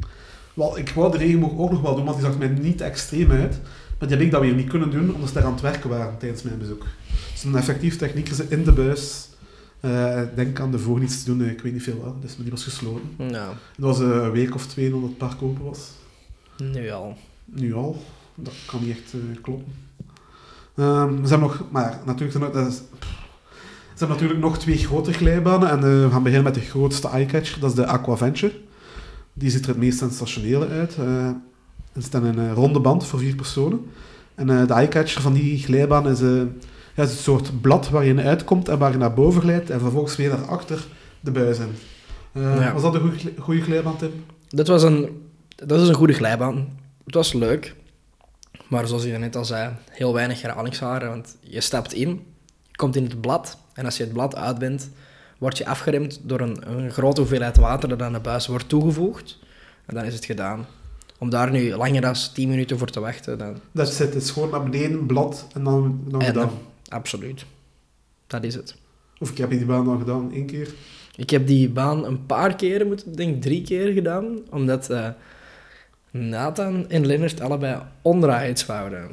[0.55, 3.31] Wel, ik wou de regenboog ook nog wel doen, want die zag mij niet extreem
[3.31, 3.59] uit.
[3.99, 5.91] Maar die heb ik dat weer niet kunnen doen, omdat ze daar aan het werken
[5.91, 6.87] waren tijdens mijn bezoek.
[7.33, 9.29] Dus een effectief techniek is in de buis.
[9.81, 12.23] Eh, ik denk aan de voor niets te doen, eh, ik weet niet veel wat,
[12.23, 13.09] dus die was gesloten.
[13.17, 15.91] Nou, Het was eh, een week of twee nadat het park open was.
[16.59, 17.17] nu al.
[17.45, 18.03] Nu al.
[18.35, 19.73] Dat kan niet echt eh, kloppen.
[20.77, 22.81] Ehm, ze hebben nog, maar natuurlijk, dat is-
[23.97, 25.71] ze hebben natuurlijk nog twee grote glijbanen.
[25.71, 28.53] En eh, we gaan beginnen met de grootste eyecatcher, dat is de Aquaventure.
[29.33, 30.97] Die ziet er het meest sensationele uit.
[31.93, 33.87] Het is dan een eh, ronde band voor vier personen.
[34.35, 38.11] En eh, de eyecatcher van die glijbaan is, ja, is een soort blad waar je
[38.11, 39.71] in uitkomt en waar je naar boven glijdt.
[39.71, 40.87] En vervolgens weer naar achter
[41.21, 41.75] de buis in.
[42.33, 42.73] Ja.
[42.73, 44.13] Was dat een goede, goede glijbaan, Tim?
[44.49, 46.79] Dat was een, dat is een goede glijbaan.
[47.05, 47.75] Het was leuk.
[48.69, 51.09] Maar zoals je net al zei, heel weinig herhalingsjaren.
[51.09, 52.09] Want je stapt in,
[52.63, 53.59] je komt in het blad.
[53.77, 54.91] En als je het blad uit bent,
[55.39, 59.39] word je afgeremd door een, een grote hoeveelheid water dat aan de buis wordt toegevoegd.
[59.87, 60.67] En dan is het gedaan.
[61.19, 64.31] Om daar nu langer dan 10 minuten voor te wachten, dan Dat zit, het is
[64.31, 66.51] gewoon naar beneden, blad en dan, dan En gedaan.
[66.89, 67.45] absoluut.
[68.27, 68.77] Dat is het.
[69.19, 70.75] Of ik heb die baan dan gedaan, één keer.
[71.17, 75.09] Ik heb die baan een paar keren, moet ik denk drie keer gedaan, omdat eh,
[76.11, 79.09] Nathan en Lennart allebei onrides wouden.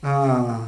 [0.00, 0.58] Ah.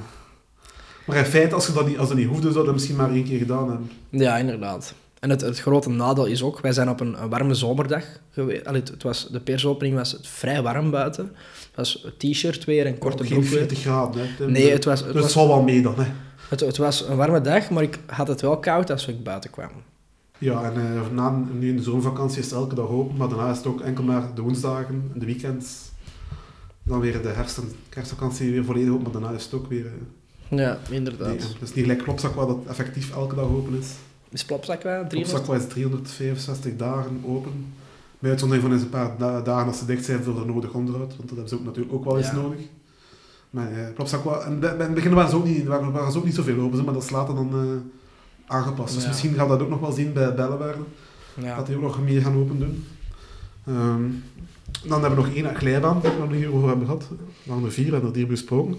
[1.11, 3.11] Maar in feite, als, je dat niet, als dat niet hoefde, zou dat misschien maar
[3.11, 3.91] één keer gedaan hebben.
[4.11, 4.95] Ja, inderdaad.
[5.21, 8.65] En het, het grote nadeel is ook, wij zijn op een, een warme zomerdag geweest.
[8.67, 11.25] Allee, het, het was, de persopening was het vrij warm buiten.
[11.67, 13.51] Het was t-shirt weer en korte broek geen weer.
[13.51, 14.51] 40 graden, hè.
[14.51, 16.05] Nee, het was, het, Dus het was, zal wel mee dan, hè.
[16.49, 19.51] het, het was een warme dag, maar ik had het wel koud als ik buiten
[19.51, 19.71] kwam.
[20.39, 23.51] Ja, en eh, na, nu in de zomervakantie is het elke dag open, maar daarna
[23.51, 25.77] is het ook enkel maar de woensdagen en de weekends.
[26.83, 29.87] Dan weer de herfst- kerstvakantie weer volledig open, maar daarna is het ook weer...
[29.87, 29.93] eh,
[30.51, 31.29] Ja, inderdaad.
[31.29, 33.87] nee, het is niet gelijk Klopzak waar dat effectief elke dag open is.
[34.31, 35.07] Is Plopzak wel?
[35.07, 35.45] 300?
[35.45, 37.53] Klopzak is 365 dagen open.
[38.19, 40.73] Bij uitzondering van eens een paar da- dagen als ze dicht zijn voor de nodig
[40.73, 42.35] onderhoud, want dat hebben ze ook natuurlijk ook wel eens Ja.
[42.35, 42.59] nodig.
[43.51, 46.13] Maar eh Klopzak, wa- en bij bij het begin waren ze ook niet, waren, waren
[46.13, 48.95] ze ook niet zoveel open, maar dat is later dan eh, aangepast.
[48.95, 49.09] Dus Ja.
[49.09, 50.83] misschien gaat dat ook nog wel zien bij Bellewaarde.
[51.35, 51.57] Ja.
[51.57, 52.85] Dat die ook nog meer gaan open doen.
[53.67, 54.03] Ehm,
[54.89, 57.09] dan hebben we nog één glijbaan, die we nog hier over hebben gehad.
[57.43, 58.77] We hadden er vier, we hebben er hier besproken.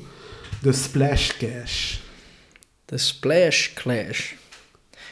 [0.62, 1.98] De Splash Cash.
[2.86, 4.34] De Splash Clash.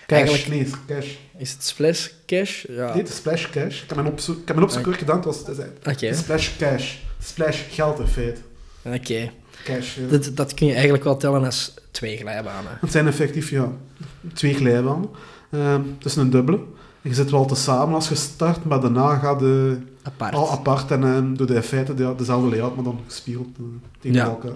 [0.08, 1.08] Cash, Eigenlijk- nee, Cash.
[1.38, 2.66] Is het Splash Cash?
[2.68, 2.94] Ja.
[2.94, 3.82] Nee, de Splash Cash.
[3.82, 5.48] Ik heb mijn, opzo ik heb mijn opzoek gedaan, het was het
[6.18, 6.96] Splash Cash.
[7.24, 8.42] Splash geld in feite.
[8.84, 9.32] oké.
[9.64, 9.96] Cash.
[9.96, 10.08] ja.
[10.08, 12.78] Dat, dat kun je eigenlijk wel tellen als twee glijbanen.
[12.82, 13.72] Het zijn effectief ja,
[14.34, 15.10] twee glijbanen.
[15.52, 16.60] Ehm het is een dubbele.
[17.02, 20.34] Je zit wel te samen als je start, maar daarna gaat de Apart.
[20.36, 23.64] al apart en door de in feite de, dezelfde layout, maar dan gespiegeld eh,
[24.00, 24.24] tegen Ja.
[24.26, 24.52] elkaar.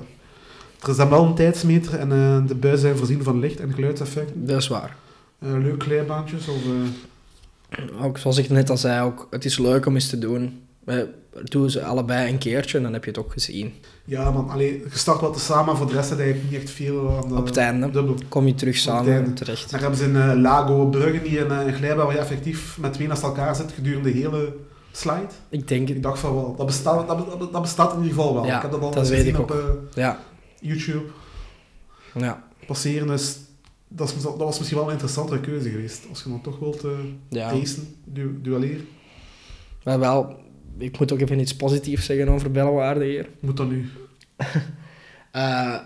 [0.84, 3.74] Er is dan wel een tijdsmeter en eh, de buizen zijn voorzien van licht- en
[3.74, 4.46] geluidseffecten.
[4.46, 4.96] Dat is waar.
[5.40, 6.62] Eh leuk glijbaantjes of...
[7.70, 10.62] eh, Ook zoals ik net al zei, ook, het is leuk om eens te doen.
[10.84, 11.10] We
[11.44, 13.74] doen ze allebei een keertje en dan heb je het ook gezien.
[14.06, 16.62] ja, man, allee, je start wel te samen, voor de rest heb je eigenlijk niet
[16.62, 18.16] echt veel aan de Op het einde dubbel.
[18.30, 19.72] kom je terug samen terecht.
[19.72, 22.94] Dan hebben ze in eh, Lago Bruggen die een, een glijbaan waar je effectief met
[22.94, 24.54] twee naast elkaar zit gedurende de hele
[24.92, 25.28] slide.
[25.50, 26.04] Ik denk Ik het.
[26.04, 28.46] dacht van wel, dat bestaat, dat, dat, bestaat in ieder geval wel.
[28.46, 29.56] Ja, ik heb dat al dat weet gezien ik op
[29.94, 30.20] Ja,
[30.64, 31.06] YouTube
[32.14, 33.38] ja, passeren, dus
[33.88, 36.06] dat, is, dat was misschien wel een interessantere keuze geweest.
[36.10, 36.92] Als je dan toch wilt eh
[37.30, 37.52] ja.
[37.52, 38.88] racen, du duelleren,
[39.84, 40.36] Maar wel,
[40.78, 43.30] ik moet ook even iets positiefs zeggen over Bellewaarde hier.
[43.40, 43.90] moet dat nu.
[45.32, 45.80] Eh,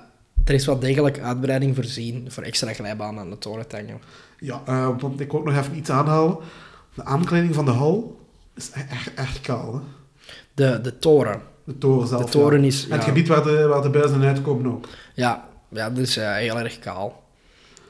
[0.44, 4.02] er is wel degelijk uitbreiding voorzien voor extra glijbanen aan de torentangen.
[4.40, 6.38] Ja, eh, want ik wil ook nog even iets aanhalen.
[6.94, 8.20] De aankleding van de hal
[8.56, 9.74] is e- echt, echt kaal.
[9.74, 9.80] Hè?
[10.54, 11.42] De, de toren.
[11.68, 12.26] De toren zelf.
[12.26, 12.68] De toren ja.
[12.68, 12.88] is...
[12.88, 14.88] En het gebied waar de, waar de buizen uitkomen ook.
[15.14, 17.24] Ja, ja, dat is eh, heel erg kaal.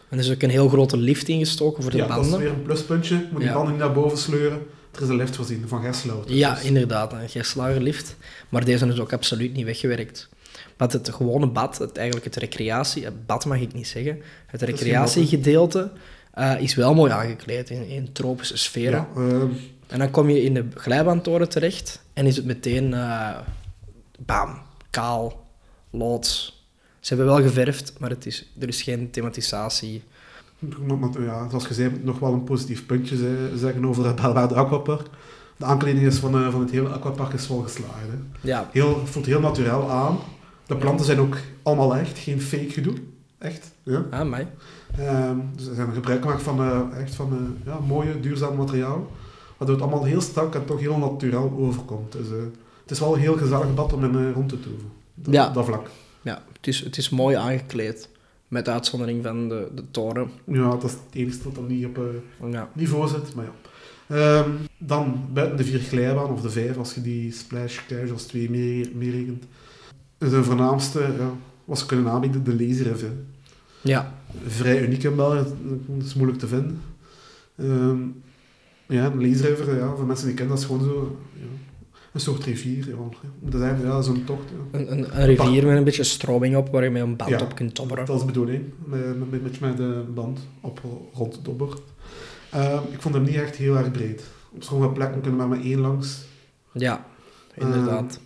[0.09, 2.34] En er is ook een heel grote lift ingestoken voor de ja, dat banden.
[2.34, 3.15] is weer een pluspuntje.
[3.15, 4.59] Je moet die banden niet naar boven sleuren.
[4.95, 6.30] Er is een lift voorzien van Gersloot.
[6.30, 8.15] Ja, inderdaad, een Gerslagerlift.
[8.49, 10.30] Maar deze is ook absoluut niet weggewerkt.
[10.78, 13.05] Want het gewone bad, het, eigenlijk het recreatie...
[13.05, 14.21] Het bad mag ik niet zeggen.
[14.47, 15.91] Het recreatiegedeelte
[16.34, 19.07] eh, is wel mooi aangekleed in, in tropische sferen.
[19.15, 19.47] Ja, ehm,
[19.88, 22.93] En dan kom je in de glijbaantoren terecht en is het meteen...
[22.93, 23.38] eh,
[24.18, 24.57] bam,
[24.89, 25.45] kaal,
[25.89, 26.55] lood.
[26.99, 30.03] Ze hebben wel geverfd, maar het is, er is geen thematisatie.
[31.20, 35.07] Ja, zoals gezegd, nog wel een positief puntje ze- zeggen over het Belwaarde Aquapark.
[35.57, 37.93] De aankleding is van, eh, van het hele aquapark is wel geslaagd.
[38.07, 38.47] Hè.
[38.47, 40.18] Ja, Heel, het voelt heel natuurlijk aan.
[40.65, 42.93] De planten zijn ook allemaal echt, geen fake gedoe.
[43.38, 43.72] Echt.
[43.84, 44.05] Ja.
[44.11, 44.47] ah, mij.
[44.97, 49.07] Ehm, dus ze zijn gebruik gemaakt van, eh, echt van eh, ja, mooie, duurzaam materiaal.
[49.57, 52.11] Waardoor het allemaal heel strak en toch heel natuurlijk overkomt.
[52.11, 52.28] Dus,
[52.88, 54.89] het is wel een heel gezellig bad om in eh, rond te toeven.
[55.15, 55.49] Dat, Ja.
[55.49, 55.89] dat vlak.
[56.21, 58.09] Ja, het is, het is mooi aangekleed.
[58.47, 60.29] Met uitzondering van de, de toren.
[60.45, 62.69] Ja, dat is het enige dat dan niet op eh, Ja.
[62.73, 63.35] niveau zit.
[63.35, 63.51] Maar ja.
[64.15, 68.49] Ehm, dan buiten de vier of de vijf, als je die splash couch als twee
[68.49, 69.43] mee- meerekent.
[70.17, 71.31] De voornaamste, ja,
[71.65, 73.01] wat ze kunnen aanbieden, de laserriff.
[73.01, 73.11] hè.
[73.81, 74.13] ja,
[74.45, 75.43] Vrij uniek in België,
[75.88, 76.81] dat is moeilijk te vinden.
[77.55, 77.97] Ehm,
[78.88, 81.19] ja, een laserriver, ja, voor mensen die kennen, dat is gewoon zo...
[81.33, 81.45] Ja,
[82.18, 82.95] een soort rivier, ja.
[83.39, 84.43] Dat zijn, ja, zo'n tocht.
[84.72, 84.80] Ja.
[84.80, 87.41] een, een, een rivier met een beetje stroming op waar je met een band Ja,
[87.41, 88.05] op kunt tobberen.
[88.05, 90.82] Dat is de bedoeling, met, met, met, met de band op,
[91.13, 91.70] rond het dobber.
[92.51, 94.24] Ehm, ik vond hem niet echt heel erg breed.
[94.51, 96.26] Op sommige plekken kunnen we maar één langs.
[96.72, 97.05] Ja,
[97.55, 98.20] inderdaad.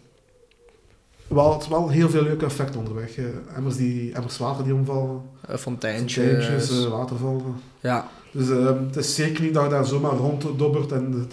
[1.28, 3.16] Wel, het is wel heel veel leuke effecten onderweg.
[3.18, 3.26] eh,
[3.56, 6.26] emmers, die, emmers water die omvallen, Uh, fonteintjes.
[6.46, 7.56] fonteintjes, eh, watervallen.
[7.80, 11.28] ja, Dus ehm, het is zeker niet dat je daar zomaar rond dobbert en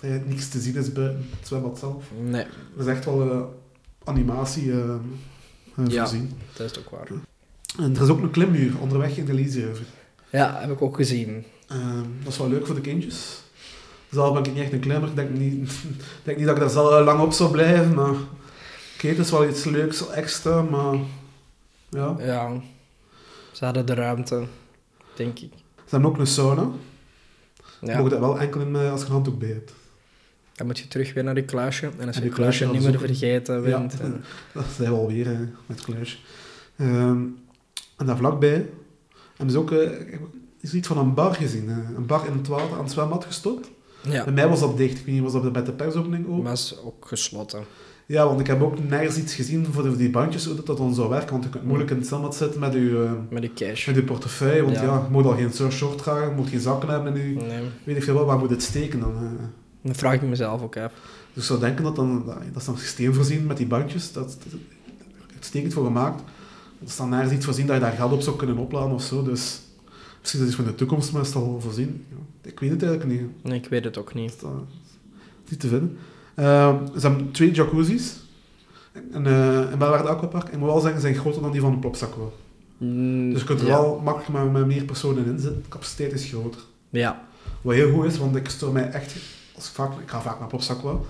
[0.00, 2.04] dat, er niks te zien is buiten het zwembad zelf.
[2.20, 2.46] nee,
[2.76, 3.40] Dat is echt wel eh,
[4.04, 4.94] animatie eh,
[5.86, 5.98] Ja.
[6.06, 6.32] voorzien.
[6.56, 7.08] dat is ook waar.
[7.78, 9.84] En er is ook een klimmuur onderweg in de Liesriver.
[10.30, 11.44] Ja, heb ik ook gezien.
[11.66, 13.42] Ehm, dat is wel leuk voor de kindjes.
[14.10, 15.08] Zelf ben ik niet echt een klimmer.
[15.08, 15.70] Ik denk niet,
[16.24, 18.14] denk niet dat ik daar zo lang op zou blijven, maar...
[18.94, 20.96] Oké, het is wel iets leuks extra, maar...
[21.90, 22.16] Ja.
[22.18, 22.60] Ja,
[23.52, 24.46] ze hadden de ruimte,
[25.14, 25.52] denk ik.
[25.74, 26.70] Ze hebben ook een sauna.
[27.80, 29.72] Je Ja, mag dat wel enkel in, als je een handdoek bij hebt.
[30.58, 31.90] Dan moet je terug weer naar je kluisje.
[31.98, 33.78] En als je je kluisje kluisje niet meer vergeten Ja.
[33.78, 34.00] bent.
[34.00, 36.16] en- Dat zijn we alweer hè, met kluisje.
[36.76, 37.22] Ehm,
[37.96, 38.66] en daar vlakbij
[39.36, 39.90] hebben ze ook eh,
[40.60, 41.68] is iets van een bar gezien.
[41.68, 41.94] hè.
[41.96, 43.70] Een bar in het water aan het zwembad gestopt.
[44.08, 44.98] Ja, Bij mij was dat dicht.
[44.98, 46.42] Ik weet niet, was dat bij de persopening ook?
[46.42, 47.64] maar is ook gesloten.
[48.06, 50.94] Ja, want ik heb ook nergens iets gezien voor die bandjes, hoe dat, dat dan
[50.94, 51.30] zou werken.
[51.30, 53.86] Want je kunt moeilijk in het zwembad zitten met je, eh, Met de cash.
[53.86, 54.62] met je portefeuille.
[54.62, 54.82] Want Ja.
[54.82, 54.94] ja.
[55.04, 57.96] je moet al geen short dragen, je moet geen zakken hebben en je Nee, weet
[57.96, 59.14] ik veel wat, waar moet het steken dan?
[59.16, 59.44] eh?
[59.82, 60.92] Dat vraag ik mezelf ook af.
[61.32, 63.66] Dus ik zou denken dat dan, dat, dat is dan een systeem voorzien met die
[63.66, 64.60] bandjes, dat dat- dat-
[65.34, 66.20] uitstekend voor gemaakt.
[66.80, 69.02] Er is dan nergens iets voorzien dat je daar geld op zou kunnen opladen of
[69.02, 69.22] zo.
[69.22, 69.60] Dus
[70.20, 72.04] misschien dat is voor de toekomst, maar is al voorzien.
[72.10, 72.16] Ja,
[72.50, 73.30] ik weet het eigenlijk niet.
[73.42, 74.40] Nee, ik weet het ook niet.
[74.40, 74.50] Dat
[75.44, 75.96] is niet te vinden.
[76.34, 78.16] Ehm, ze hebben twee jacuzzis.
[79.12, 80.46] En, eh in Belwaarde Aquapark.
[80.46, 82.36] En ik moet wel zeggen, ze zijn groter dan die van de Plopsac wel.
[82.78, 83.72] Mm, Dus je kunt er ja.
[83.80, 85.62] wel makkelijk met, met meer personen in zitten.
[85.62, 86.60] De capaciteit is groter.
[86.90, 87.22] Ja,
[87.62, 89.14] Wat heel goed is, want ik stoor mij echt...
[89.58, 91.06] Als ik, vaak, ik ga vaak naar Plopsac wel.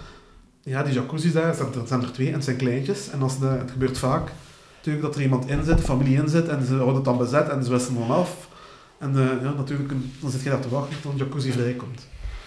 [0.62, 3.10] Ja, die jacuzzi's daar, zijn er, zijn er twee en het zijn kleintjes.
[3.10, 4.30] En als de, het gebeurt vaak
[4.76, 7.48] natuurlijk dat er iemand in zit, familie in zit, en ze houden het dan bezet
[7.48, 8.48] en ze wisselen dan af.
[8.98, 12.06] En eh, ja, natuurlijk, dan zit je daar te wachten tot een jacuzzi vrijkomt.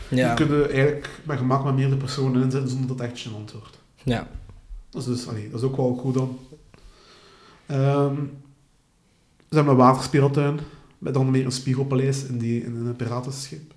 [0.10, 3.28] ja, Je kunt eigenlijk met gemak met meerdere personen in zitten zonder dat het echt
[3.28, 3.80] gênant wordt.
[4.04, 4.28] ja.
[4.90, 6.40] Dat is dus, allee, dat is ook wel goed dan.
[7.66, 8.16] Ehm,
[9.50, 10.60] ze hebben een waterspeeltuin
[10.98, 13.74] met dan meer een spiegelpaleis in, die, in een piratenschip.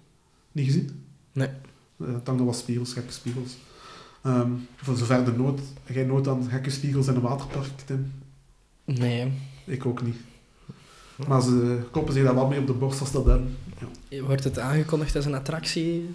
[0.52, 1.04] Niet gezien?
[1.32, 1.48] Nee.
[2.06, 3.56] Het hangt nog wat spiegels, gekke spiegels.
[4.22, 8.12] Ehm, voor zover de nood, jij nood aan gekke spiegels in een waterpark, Tim?
[8.84, 9.32] Nee.
[9.64, 10.16] Ik ook niet.
[11.28, 13.46] Maar ze kloppen zich daar wel mee op de borst als dat dan.
[14.08, 14.22] Ja.
[14.22, 16.14] Wordt het aangekondigd als een attractie?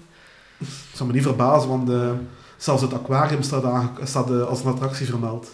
[0.57, 0.67] Het
[0.97, 2.11] zou me niet verbazen, want eh,
[2.57, 5.51] zelfs het aquarium staat, aange- staat eh, als een attractie vermeld.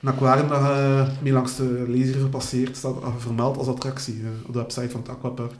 [0.00, 4.28] Een aquarium dat eh, mee langs de lezer passeert, staat eh, vermeld als attractie eh,
[4.46, 5.52] op de website van het aquapark.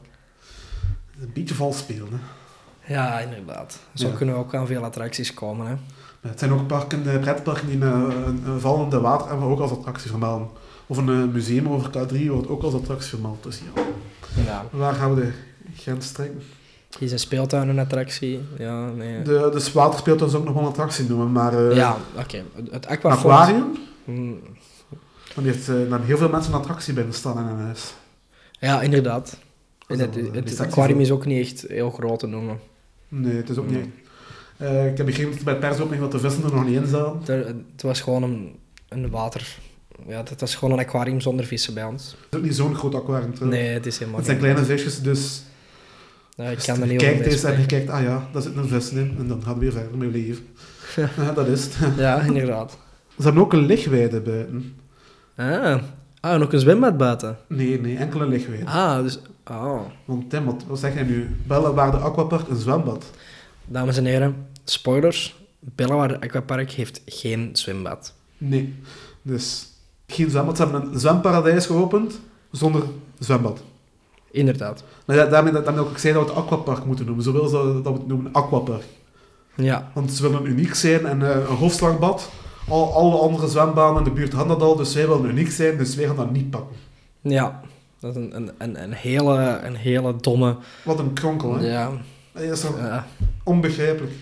[1.21, 2.07] Een beetje vals spelen.
[2.11, 2.17] Hè.
[2.87, 3.79] Ja, inderdaad.
[3.93, 4.13] Zo Ja.
[4.15, 5.67] kunnen we ook aan veel attracties komen.
[5.67, 5.75] Hè.
[6.29, 9.71] Het zijn ook parken, eh, pretparken die een, een, een vallende water hebben, ook als
[9.71, 10.47] attractie vermelden.
[10.87, 13.43] Of een eh, museum over K3 wordt ook als attractie vermeld.
[13.43, 13.81] Dus ja,
[14.45, 14.65] Ja.
[14.71, 15.31] waar gaan we de
[15.77, 16.41] grens trekken?
[16.99, 18.39] Is een speeltuin een attractie?
[18.57, 19.21] Ja, nee.
[19.21, 22.43] De, dus waterspeeltuin zou ook nog wel een attractie noemen, maar eh, ja, oké.
[22.55, 23.77] Het- Het aquarium?
[24.05, 24.39] Hmm.
[25.35, 27.93] Dan heeft eh, dan heel veel mensen een attractie binnen staan in een huis.
[28.59, 29.37] Ja, inderdaad.
[29.87, 32.59] En het, is eh, het, die aquarium is ook niet echt heel groot te noemen.
[33.21, 33.81] Nee, het is ook Nee.
[33.81, 33.89] niet.
[34.57, 36.87] Eh, ik heb begrepen dat bij de persopening wat de vissen er nog niet in
[36.87, 37.65] zaten.
[37.71, 38.55] Het was gewoon een,
[38.89, 39.57] een water...
[40.07, 42.03] Ja, het was gewoon een aquarium zonder vissen bij ons.
[42.05, 43.33] Het is ook niet zo'n groot aquarium.
[43.41, 45.43] Nee, het is helemaal Het zijn kleine visjes, dus
[46.35, 48.55] Ja, ik dus kan er niet kijkt eens en je kijkt, ah ja, daar zit
[48.55, 49.15] een vis in.
[49.17, 50.45] En dan gaat het weer verder met leven.
[51.17, 51.97] Ja, dat is het.
[51.97, 52.77] Ja, inderdaad.
[53.17, 54.75] Ze hebben ook een lichtweide buiten.
[55.35, 55.81] Ah.
[56.19, 57.37] ah, nog een zwembad buiten.
[57.47, 58.65] Nee, nee, enkele lichtweide.
[58.65, 59.19] Ah, dus...
[59.49, 59.81] Oh.
[60.05, 61.35] Want Tim, wat, wat zeg jij nu?
[61.47, 63.11] Bellewaarde Aquapark, een zwembad.
[63.65, 65.35] Dames en heren, spoilers.
[65.59, 68.13] Bellewaarde Aquapark heeft geen zwembad.
[68.37, 68.75] Nee.
[69.21, 69.67] Dus
[70.07, 70.57] geen zwembad.
[70.57, 72.19] Ze hebben een zwemparadijs geopend
[72.51, 72.83] zonder
[73.19, 73.63] zwembad.
[74.31, 74.83] Inderdaad.
[75.05, 77.23] Maar ja, daarmee, daarmee ook ik zei dat we het aquapark moeten noemen.
[77.23, 78.83] Zo willen ze dat we het noemen, aquapark.
[79.55, 79.91] Ja.
[79.93, 82.29] Want ze willen uniek zijn en eh, een hoofdslagbad.
[82.67, 85.77] Al, alle andere zwembanen in de buurt hadden dat al, dus wij willen uniek zijn,
[85.77, 86.75] dus wij gaan dat niet pakken.
[87.21, 87.61] Ja.
[88.03, 90.55] Dat is een, een, een, een, hele, een hele domme...
[90.83, 91.71] Wat een kronkel, hè?
[91.71, 91.91] Ja.
[92.33, 93.07] Dat is toch ja.
[93.43, 94.13] onbegrijpelijk.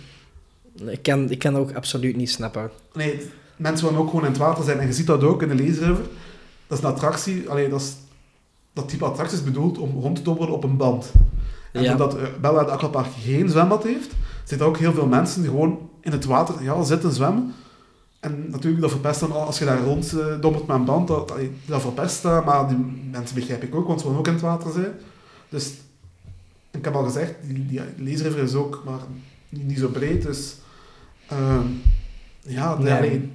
[0.85, 2.71] Ik kan, ik kan dat ook absoluut niet snappen.
[2.93, 4.79] Nee, het- mensen willen ook gewoon in het water zijn.
[4.79, 6.03] En je ziet dat ook in de Lazy River.
[6.67, 7.93] Dat is een attractie, allee, dat, is,
[8.73, 11.11] dat type attractie is bedoeld om rond te dobbelen op een band.
[11.71, 11.91] En Ja.
[11.91, 14.09] omdat uh, Bella de Aquapark geen zwembad heeft,
[14.43, 17.53] zitten ook heel veel mensen die gewoon in het water ja, zitten zwemmen.
[18.21, 21.27] En natuurlijk, dat verpest dan al als je daar rond eh, met een band, dat,
[21.27, 22.77] dat, dat verpest dat, maar die
[23.11, 24.91] mensen begrijp ik ook, want ze willen ook in het water zijn.
[25.49, 25.71] Dus,
[26.71, 27.65] ik heb al gezegd, die,
[27.97, 28.11] die
[28.43, 28.99] is ook maar
[29.49, 30.55] niet, niet zo breed, dus
[31.27, 31.65] ehm,
[32.39, 32.93] ja, Nee.
[32.93, 33.31] allee,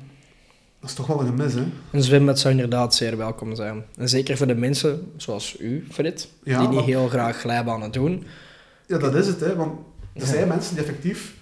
[0.80, 1.64] dat is toch wel een gemis, hè.
[1.90, 3.84] Een zwembad zou inderdaad zeer welkom zijn.
[3.96, 8.24] En zeker voor de mensen zoals u, Frit, Ja, die niet heel graag glijbanen doen.
[8.86, 9.56] Ja, dat is het, hè.
[9.56, 9.72] Want
[10.12, 10.26] er Ja.
[10.28, 11.35] zijn mensen die effectief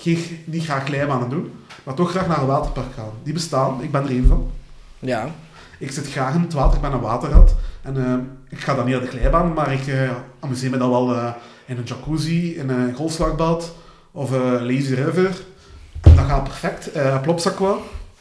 [0.00, 3.10] geen, niet graag glijbanen doen, maar toch graag naar een waterpark gaan.
[3.22, 4.50] Die bestaan, ik ben er één van.
[4.98, 5.28] Ja.
[5.78, 7.54] Ik zit graag in het water, ik ben een waterrat.
[7.82, 8.14] En eh,
[8.48, 11.32] ik ga dan niet naar de glijbaan, maar ik eh, amuseer me dan wel eh,
[11.66, 13.74] in een jacuzzi, in een golfslagbad
[14.12, 15.40] of een lazy river.
[16.00, 16.90] En dat gaat perfect.
[17.22, 17.76] Plopsaqua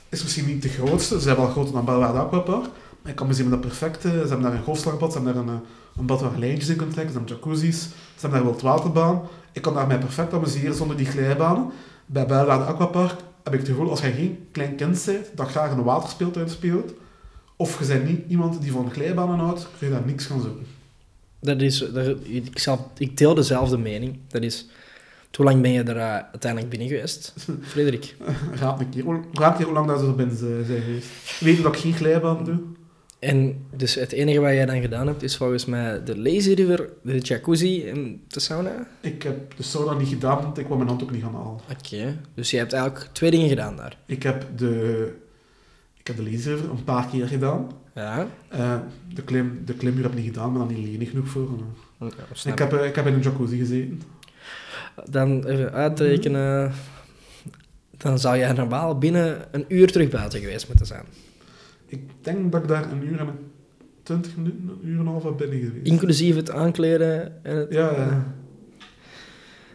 [0.10, 2.66] is misschien niet de grootste, ze zijn wel groter dan Belwaarde Aquapark.
[3.02, 4.02] Maar ik amuseer me dat perfect.
[4.02, 5.62] Ze hebben daar een golfslagbad, ze hebben daar een,
[5.98, 7.90] een bad waar je lijntjes in kunt leggen, ze hebben jacuzzi's, ze
[8.28, 9.22] hebben daar wel waterbaan.
[9.54, 11.70] Ik kan daar mij perfect amuseren zonder die glijbanen.
[12.06, 15.72] Bij Belwaarde Aquapark heb ik het gevoel, als je geen klein kind bent, dat graag
[15.72, 16.94] in een waterspeeltuin speelt,
[17.56, 20.66] of je bent niet iemand die van glijbanen houdt, kun je daar niks gaan zoeken.
[21.42, 24.18] Dat is, dat, ik, zal, ik deel dezelfde mening.
[24.28, 24.66] Dat is...
[25.36, 28.16] Hoe lang ben je er eh, uiteindelijk binnen geweest, Frederik?
[28.54, 29.04] Raad een keer.
[29.04, 31.08] Hoe- Raad een keer hoe lang dat ze er binnen zijn zijn geweest.
[31.40, 32.58] Weet je dat ik geen glijbaan doe?
[33.20, 36.90] En dus het enige wat jij dan gedaan hebt, is volgens mij de lazy river,
[37.02, 38.88] de jacuzzi en de sauna?
[39.02, 41.60] Ik heb de sauna niet gedaan, want ik wou mijn hand ook niet gaan halen.
[41.72, 42.18] Oké.
[42.34, 43.98] Dus je hebt eigenlijk twee dingen gedaan daar.
[44.06, 45.14] Ik heb de,
[45.98, 47.72] ik heb de laser een paar keer gedaan.
[47.96, 48.28] Ja.
[48.48, 48.76] Eh,
[49.14, 51.50] de, klim, de klimmuur heb ik niet gedaan, maar dan niet lenig genoeg voor.
[52.34, 54.02] Snap Ik heb, eh, ik heb in een jacuzzi gezeten.
[55.10, 56.72] Dan even uitrekenen.
[57.98, 61.06] Dan zou jij normaal binnen een uur terug buiten geweest moeten zijn.
[61.90, 63.34] Ik denk dat ik daar een uur en een
[64.04, 65.86] 20 minuten, een uur en een half heb binnen geweest.
[65.88, 67.72] Inclusief het aankleden en het...
[67.72, 68.34] Ja, ja.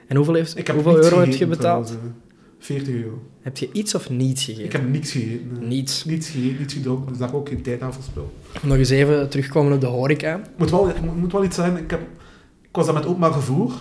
[0.07, 1.87] En hoeveel, heeft, Ik heb hoeveel euro heb je betaald?
[1.87, 2.23] trouwens, eh.
[2.59, 3.23] 40 euro.
[3.41, 4.65] Heb je iets of niets gegeten?
[4.65, 5.51] Ik heb niets gegeten.
[5.61, 5.69] eh.
[5.69, 6.05] Niets.
[6.05, 8.33] Niets gegeten, niets gedronken, dus daar heb ik ook geen tijd aan verspild.
[8.62, 10.37] Nog eens even terugkomen op de horeca.
[10.37, 11.77] Ik moet wel, ik moet- wel iets zijn.
[11.77, 12.01] Ik, heb,
[12.62, 13.73] ik was daar met openbaar vervoer.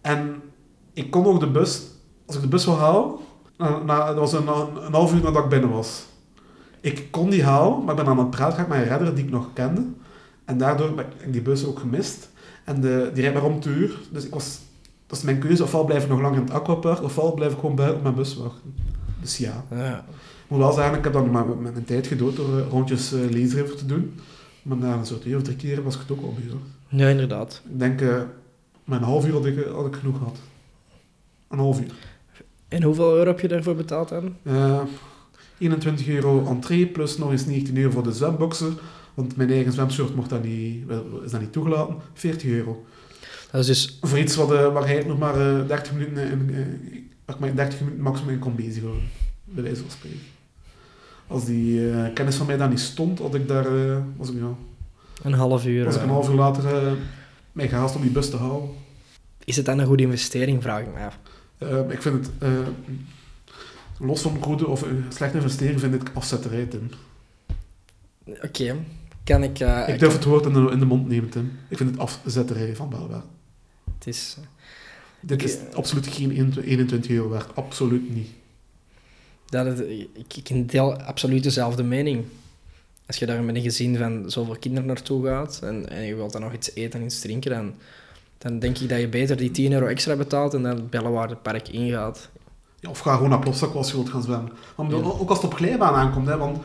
[0.00, 0.34] En
[0.92, 1.82] ik kon ook de bus...
[2.26, 3.14] Als ik de bus wil halen...
[3.58, 4.46] Na, na- dat was een,
[4.86, 6.06] een half uur nadat ik binnen was.
[6.84, 9.30] Ik kon die halen, maar ik ben aan het praten met een redder die ik
[9.30, 9.84] nog kende.
[10.44, 12.30] En daardoor ben ik die bus ook gemist.
[12.64, 13.98] En de, die rijdt maar om te uur.
[14.10, 14.58] Dus ik was...
[15.06, 15.62] Dat is mijn keuze.
[15.62, 18.14] Ofwel blijf ik nog lang in het aquapark, ofwel blijf ik gewoon buiten op mijn
[18.14, 18.74] bus wachten.
[19.20, 19.64] Dus ja.
[19.70, 19.98] Ja.
[20.44, 23.12] Ik moet wel zeggen, ik heb dan maar met mijn tijd gedood door eh, rondjes
[23.12, 24.14] uh, leesriver te doen.
[24.62, 26.58] Maar na een soort twee of drie keer was ik het ook al bezig.
[26.88, 27.62] ja, inderdaad.
[27.70, 28.20] Ik denk, eh
[28.84, 30.38] met een half uur had ik, had ik genoeg gehad.
[31.48, 31.92] Een half uur.
[32.68, 34.36] En hoeveel euro heb je daarvoor betaald dan?
[35.58, 38.72] 21 euro entree, plus nog eens 19 euro voor de zwemboxer.
[39.14, 40.82] Want mijn eigen zwemshort mocht dat niet,
[41.24, 41.96] is dat niet toegelaten.
[42.14, 42.84] 40 euro.
[43.50, 43.98] Dat is dus...
[44.00, 46.50] Voor iets wat, eh, waar hij nog maar eh, 30 minuten, in,
[47.26, 49.02] eh, maar 30 minuten maximum in kon bezig houden.
[49.44, 50.18] Bij wijze van spreken.
[51.26, 54.34] Als die eh, kennis van mij daar niet stond, had ik daar, eh, was ik,
[54.38, 54.54] ja,
[55.22, 55.84] Een half uur.
[55.84, 56.92] was ik een eh, half uur later eh
[57.52, 58.68] mij gehaast om die bus te halen.
[59.44, 61.18] Is het dan een goede investering, vraag ik me af.
[61.58, 62.50] Eh, ik vind het, eh,
[63.98, 66.90] los van goede of een slechte investering, vind ik afzetterij, Tim.
[68.42, 68.76] Oké.
[69.24, 69.60] Kan ik...
[69.60, 71.52] eh, ik durf het woord in de, in de mond nemen, Tim.
[71.68, 73.22] Ik vind het afzetterij van Belwaar.
[73.98, 74.36] Het is...
[75.20, 76.30] Dit Ik- is absoluut geen
[76.62, 77.56] 21 euro waard.
[77.56, 78.28] Absoluut niet.
[79.46, 79.80] Dat het,
[80.14, 82.24] ik, ik deel absoluut dezelfde mening.
[83.06, 86.32] als je daar met een gezin van zoveel kinderen naartoe gaat en, en je wilt
[86.32, 87.74] dan nog iets eten en iets drinken, dan,
[88.38, 91.68] dan denk ik dat je beter die 10 euro extra betaalt en dan het Bellewaarde-park
[91.68, 92.30] ingaat.
[92.84, 94.52] Ja, of ga gewoon naar Plopsac als je wilt gaan zwemmen.
[94.76, 96.58] Maar ook als het op glijbaan aankomt, hè, want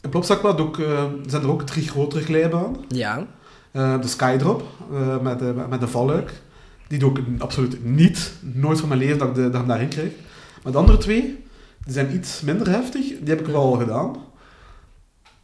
[0.00, 0.10] in
[0.58, 2.76] ook, eh, zijn er ook drie grotere glijbanen.
[2.88, 3.26] Ja,
[3.70, 6.42] Eh, de Skydrop, eh, met, de, met de valluik.
[6.88, 8.32] Die doe ik absoluut niet.
[8.40, 10.12] Nooit van mijn leven dat ik, de, dat ik hem daarin kreeg.
[10.62, 11.22] Maar de andere twee,
[11.84, 13.00] die zijn iets minder heftig.
[13.06, 14.16] Die heb ik wel al gedaan.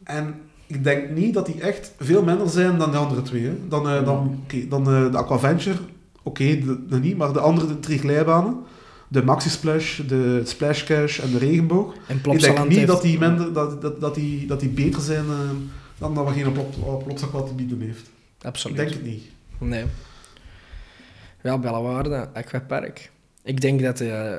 [0.03, 0.35] En
[0.67, 3.43] ik denk niet dat die echt veel minder zijn dan de andere twee.
[3.45, 3.67] hè.
[3.67, 5.77] Dan, dan, oké, dan de Aquaventure,
[6.23, 7.17] oké, de niet.
[7.17, 8.57] Maar de andere drie glijbanen,
[9.07, 11.93] de Maxi Splash, de Splash Cash en de Regenboog.
[12.07, 12.87] en Ik denk niet heeft...
[12.87, 15.49] dat die, minder, dat, dat, dat, die, dat die beter zijn eh,
[15.97, 18.09] dan dat wat geen op, op Plopsac wat te bieden heeft.
[18.39, 18.77] Ik Absoluut.
[18.77, 19.23] denk het niet.
[19.57, 19.85] Nee.
[21.43, 23.11] Ja, Bellewaarde, Aquapark.
[23.43, 23.99] Ik denk dat...
[23.99, 24.33] eh,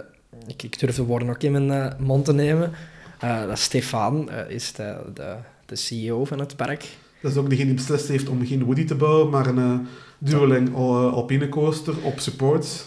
[0.47, 2.73] ik, ik durf de woorden ook in mijn eh, mond te nemen.
[3.19, 5.35] Eh, dat Stefan eh, is de, de,
[5.67, 6.87] de CEO van het park.
[7.23, 9.79] Dat is ook degene die beslist heeft om geen Woody te bouwen, maar een eh
[10.21, 10.77] Dueling uh,
[11.13, 12.85] alpine coaster op supports.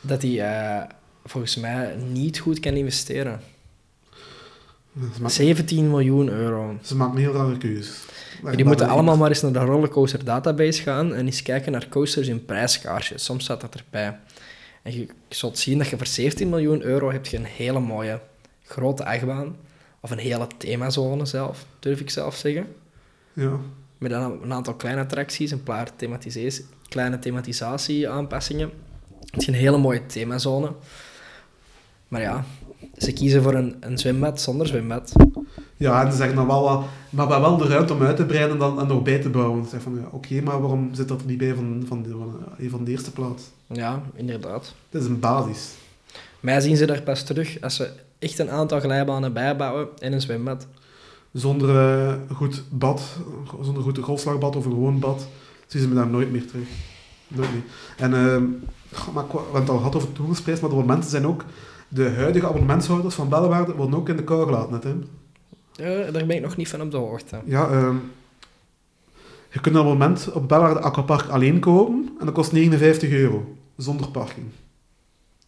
[0.00, 0.88] Dat hij eh,
[1.24, 3.40] volgens mij niet goed kan investeren.
[4.94, 6.78] Ze maken, 17 miljoen euro.
[6.82, 7.98] ze maken heel rare keuzes.
[8.54, 12.28] Die moeten allemaal maar eens naar de rollercoaster database gaan en eens kijken naar coasters
[12.28, 13.24] in prijskaartjes.
[13.24, 14.18] Soms staat dat erbij.
[14.82, 17.80] En je, je zult zien dat je voor 17 miljoen euro heb je een hele
[17.80, 18.20] mooie
[18.64, 19.56] grote achtbaan.
[20.00, 22.66] Of een hele themazone zelf, durf ik zelf zeggen.
[23.32, 23.56] Ja.
[23.98, 28.70] Met een, een aantal kleine attracties, een paar thematisatie, kleine thematisatie-aanpassingen.
[29.30, 30.72] Het is een hele mooie themazone.
[32.08, 32.44] Maar ja,
[32.96, 35.12] ze kiezen voor een, een zwembad zonder zwembad.
[35.76, 38.52] ja, en ze zeggen dan wel wat, maar wel de ruimte om uit te breiden
[38.52, 39.64] en, dan, en nog bij te bouwen.
[39.64, 42.10] Ze zeggen van, ja, oké, maar waarom zit dat er niet bij van, van, de,
[42.68, 43.42] van, eh, de eerste plaats?
[43.66, 44.74] Ja, inderdaad.
[44.90, 45.70] Dat is een basis.
[46.40, 50.20] Mij zien ze daar pas terug als ze echt een aantal glijbanen bijbouwen en een
[50.20, 50.66] zwembad.
[51.32, 53.02] Zonder een goed bad,
[53.62, 55.26] zonder goed golfslagbad of een gewoon bad,
[55.66, 56.68] zien ze me daar nooit meer terug.
[57.36, 57.48] Meer.
[57.96, 58.12] En,
[58.92, 61.44] goh, maar we hebben het al gehad over toegangsprijs, maar de abonnementen zijn ook...
[61.92, 65.04] De huidige abonnementshouders van Bellewaarde worden ook in de kou gelaten, hè, Tim.
[65.72, 67.40] Ja, daar ben ik nog niet van op de hoogte.
[67.44, 67.96] Ja, ehm,
[69.50, 74.08] je kunt een abonnement op Bellewaarde Aquapark alleen kopen en dat kost 59 euro, zonder
[74.08, 74.46] parking.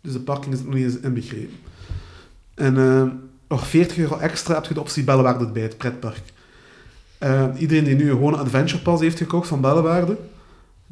[0.01, 1.59] Dus de parking is nog niet eens inbegrepen.
[2.55, 3.09] En ehm,
[3.49, 6.23] nog 40 euro extra heb je de optie Bellewaarde bij het pretpark.
[7.59, 10.17] Iedereen die nu gewoon een Adventure Pass heeft gekocht van Bellewaarde,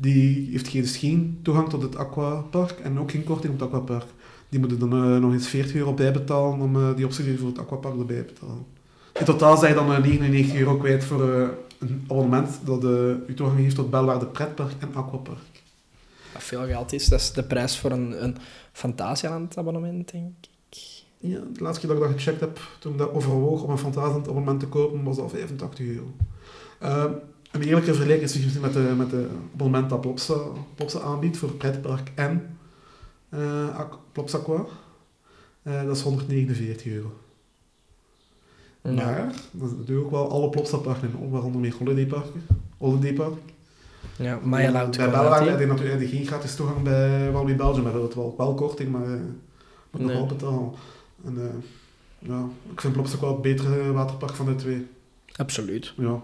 [0.00, 3.68] die heeft geen, dus geen toegang tot het aquapark en ook geen korting op het
[3.68, 4.06] aquapark.
[4.48, 7.58] Die moeten dan eh, nog eens 40 euro bijbetalen om eh, die optie voor het
[7.58, 8.64] aquapark erbij te betalen.
[9.12, 11.48] In totaal zijn je dan eh, 99 euro kwijt voor eh,
[11.78, 12.90] een abonnement dat eh,
[13.26, 15.62] u toegang heeft tot Belwaarde Pretpark en Aquapark.
[16.32, 18.36] Wat veel geld is, dat is de prijs voor een, een
[18.72, 20.48] Fantasialand abonnement, denk ik.
[21.18, 23.78] Ja, de laatste keer dat ik dat gecheckt heb, toen ik dat overwoog om een
[23.78, 26.12] Fantasieland abonnement te kopen, was dat 85 euro.
[26.78, 27.04] Eh,
[27.50, 30.34] een eerlijke vergelijking is misschien met de, met de abonnement dat Plopsa,
[30.74, 32.56] Plopsa aanbiedt voor Pretpark en
[33.28, 34.64] eh Aqu- Plopsa Aqua.
[35.62, 37.12] Eh, dat is 149 euro.
[38.82, 42.46] Maar, dat is natuurlijk ook wel alle Plopsa-parken, in, waaronder meer holidayparken.
[42.78, 43.34] Holidaypark.
[44.16, 47.82] Ja, maar je laat Bij Belwaarde heb je natuurlijk geen gratis toegang bij Walibi Belgium.
[47.84, 49.08] Maar dat is wel, wel korting, maar eh
[49.90, 50.16] moet nog Nee.
[50.16, 50.72] wel betalen.
[51.24, 54.86] En, eh, ja, ik vind Plopsa wel het betere waterpark van de twee.
[55.36, 55.92] Absoluut.
[55.96, 56.20] Ja.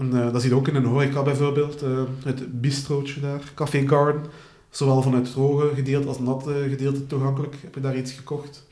[0.00, 1.82] En eh, dat zie je ook in een horeca bijvoorbeeld.
[1.82, 4.22] eh, het bistrootje daar, Café Garden.
[4.70, 7.54] Zowel vanuit het droge gedeelte als natte gedeelte toegankelijk.
[7.62, 8.66] Heb je daar iets gekocht?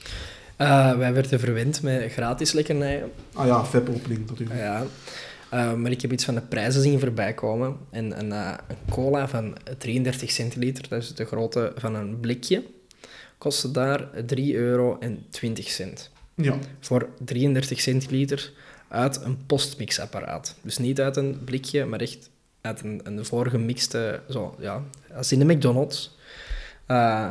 [0.56, 3.10] Eh, wij werden verwend met gratis lekkernijen.
[3.32, 4.58] Ah ja, VIP-opening natuurlijk.
[4.60, 4.84] Ja.
[5.50, 7.76] Eh, maar ik heb iets van de prijzen zien voorbij komen.
[7.90, 12.64] En een, een cola van 33 centiliter, dat is de grootte van een blikje,
[13.38, 14.98] kostte daar 3,20 euro.
[16.34, 18.52] Ja, Voor 33 centiliter
[18.88, 20.54] uit een postmixapparaat.
[20.62, 22.30] Dus niet uit een blikje, maar echt
[22.60, 24.82] uit een, een voorgemixte, zo, ja,
[25.16, 26.16] als in de McDonald's.
[26.86, 27.30] Eh,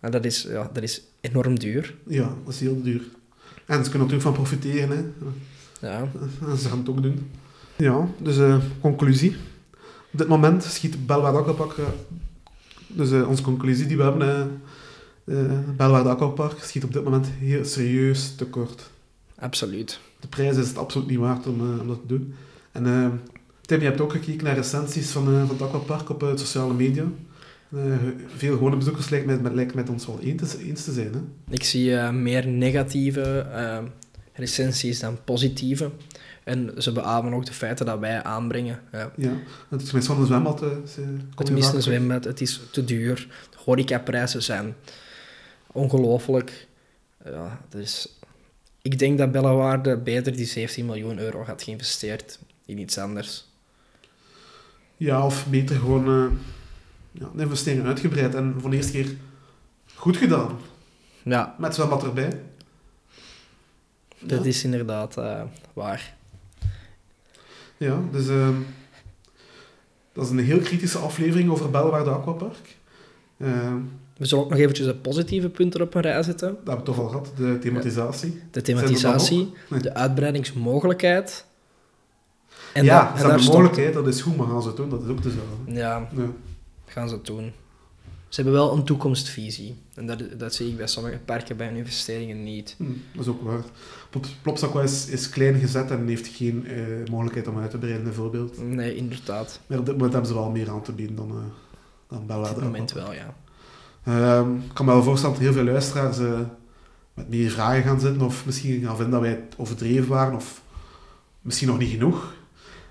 [0.00, 1.94] en dat is, ja, dat is enorm duur.
[2.06, 3.02] ja, dat is heel duur.
[3.66, 4.88] En ze kunnen natuurlijk van profiteren.
[4.96, 5.26] Hè.
[5.88, 6.08] Ja.
[6.48, 7.30] En ze gaan het ook doen.
[7.76, 9.36] Ja, dus eh, conclusie.
[10.12, 11.78] Op dit moment schiet Belwaarde Aquapark...
[11.78, 11.84] eh,
[12.86, 14.60] dus onze conclusie die we hebben...
[15.24, 18.90] eh, Belwaarde Aquapark schiet op dit moment heel serieus tekort.
[19.38, 20.00] Absoluut.
[20.22, 22.34] De prijs is het absoluut niet waard om, eh, om dat te doen.
[22.72, 23.08] En eh,
[23.60, 27.04] Tim, je hebt ook gekeken naar recensies van, eh, van het aquapark op sociale media.
[28.36, 31.12] Veel gewone bezoekers lijkt met, met, lijkt met ons wel eens te, eens te zijn.
[31.12, 31.20] Hè?
[31.54, 33.46] Ik zie meer negatieve
[34.32, 35.90] recensies dan positieve.
[36.44, 38.80] En ze beamen ook de feiten dat wij aanbrengen.
[38.92, 39.12] Ja.
[39.16, 39.36] Ja,
[39.68, 40.60] het is tenminste van een zwembad.
[40.60, 43.28] Het een zwembad, het is te duur.
[43.50, 44.74] De horecaprijzen zijn
[45.66, 46.66] ongelooflijk.
[47.24, 48.08] Ja, dus
[48.82, 53.46] Ik denk dat Bellewaarde beter die 17 miljoen euro had geïnvesteerd in iets anders.
[54.96, 56.36] Ja, of beter gewoon eh,
[57.12, 59.16] ja, de investering uitgebreid en voor de eerste keer
[59.94, 60.58] goed gedaan.
[61.22, 62.40] Ja, Met zwembad erbij.
[64.18, 64.48] dat Ja.
[64.48, 66.14] is inderdaad eh, waar.
[67.76, 68.56] Ja, dus ehm,
[70.12, 72.76] dat is een heel kritische aflevering over Belwaarde Aquapark.
[74.16, 76.48] We zullen ook nog eventjes de positieve punten op een rij zetten.
[76.48, 78.40] dat hebben we toch al gehad, de thematisatie.
[78.50, 79.80] De thematisatie, Nee.
[79.80, 81.44] de uitbreidingsmogelijkheid.
[82.72, 84.76] En ja, da- ze en hebben daar mogelijkheid, dat is goed, maar gaan ze het
[84.76, 84.88] doen?
[84.90, 85.74] Dat is ook de zaak.
[85.76, 86.26] Ja, Ja.
[86.86, 87.52] gaan ze het doen.
[88.28, 89.76] Ze hebben wel een toekomstvisie.
[89.94, 92.74] En dat, dat zie ik bij sommige parken bij hun investeringen niet.
[92.78, 92.84] Hm,
[93.14, 93.62] dat is ook waar.
[94.10, 96.76] Plop- Plopsaqua is, is klein gezet en heeft geen eh,
[97.10, 98.62] mogelijkheid om uit te breiden, bijvoorbeeld.
[98.62, 99.60] Nee, inderdaad.
[99.66, 101.34] Maar op dit moment hebben ze wel meer aan te bieden dan, uh,
[102.08, 103.34] dan Op Belwaarde dit moment wel, ja.
[104.04, 106.40] Ehm, ik kan me wel voorstellen dat heel veel luisteraars eh,
[107.14, 110.62] met meer vragen gaan zitten, of misschien gaan vinden dat wij overdreven waren, of
[111.40, 112.34] misschien nog niet genoeg.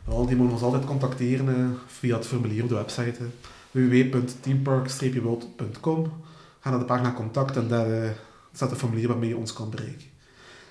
[0.05, 1.55] Wel, die mogen ons altijd contacteren eh,
[1.87, 3.25] via het formulier op de website eh,
[3.71, 6.11] www.teampark-world.com.
[6.59, 8.15] Ga naar de pagina contact en daar
[8.53, 10.10] staat een formulier waarmee je ons kan bereiken.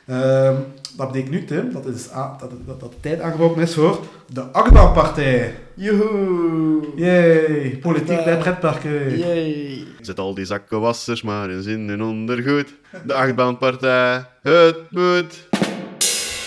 [0.06, 0.54] Ehm,
[0.96, 4.00] dat betekent nu, Tim, dat, is, dat, dat, dat de tijd aangebroken is voor
[4.32, 5.54] de achtbaanpartij.
[5.74, 6.82] Joehoe!
[6.96, 7.78] Yay!
[7.82, 8.24] Politiek Ja.
[8.24, 9.18] bij pretparken.
[9.18, 9.84] Yay!
[10.00, 12.74] Zet al die zakken wassers maar in zin en ondergoed.
[13.06, 15.48] De achtbaanpartij, het moet.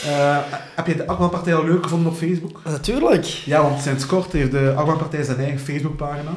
[0.06, 0.38] Eh,
[0.76, 2.62] heb je de achtbaanpartij al leuk gevonden op Facebook?
[2.66, 3.26] Natuurlijk!
[3.26, 6.32] Ja, want sinds kort heeft de achtbaanpartij zijn eigen Facebookpagina.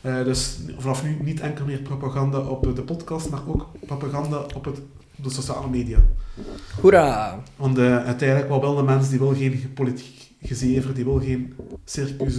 [0.00, 4.64] Eh, dus vanaf nu niet enkel meer propaganda op de podcast, maar ook propaganda op,
[4.64, 4.80] het,
[5.22, 5.98] de sociale media.
[6.80, 7.38] Hoera!
[7.56, 11.54] Want eh, uiteindelijk wel wel de mens die wil geen politiek gezever, die wil geen
[11.84, 12.38] circus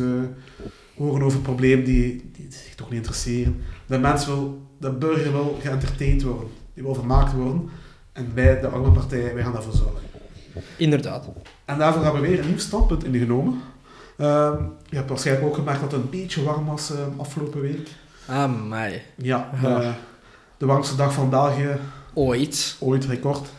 [0.98, 3.62] horen over problemen die, die zich toch niet interesseren.
[3.86, 7.70] De mens wil, de burger wil geëntertained worden, die wil vermaakt worden.
[8.12, 10.02] En wij, de achtbaanpartij, wij gaan daarvoor zorgen.
[10.78, 11.30] Inderdaad.
[11.66, 13.60] En daarvoor hebben we weer een nieuw standpunt ingenomen.
[14.18, 17.90] Ehm, je hebt waarschijnlijk ook gemerkt dat het een beetje warm was eh, afgelopen week.
[18.28, 19.02] Amai.
[19.16, 19.96] Ja, Ja.
[20.58, 21.78] de warmste dag van België,
[22.14, 22.76] Ooit.
[22.80, 23.50] ooit record.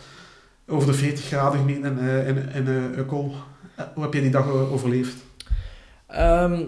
[0.66, 3.34] Over de 40 graden gemeten in, eh, in, in eh, Ukkel.
[3.74, 5.16] Eh, hoe heb je die dag overleefd?
[6.06, 6.62] Ehm,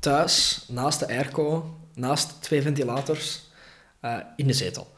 [0.00, 3.50] thuis, naast de airco, naast twee ventilators,
[4.36, 4.94] in de zetel.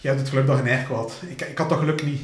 [0.00, 1.12] Jij hebt het geluk dat je een airco had.
[1.26, 2.22] Ik, ik had dat geluk niet.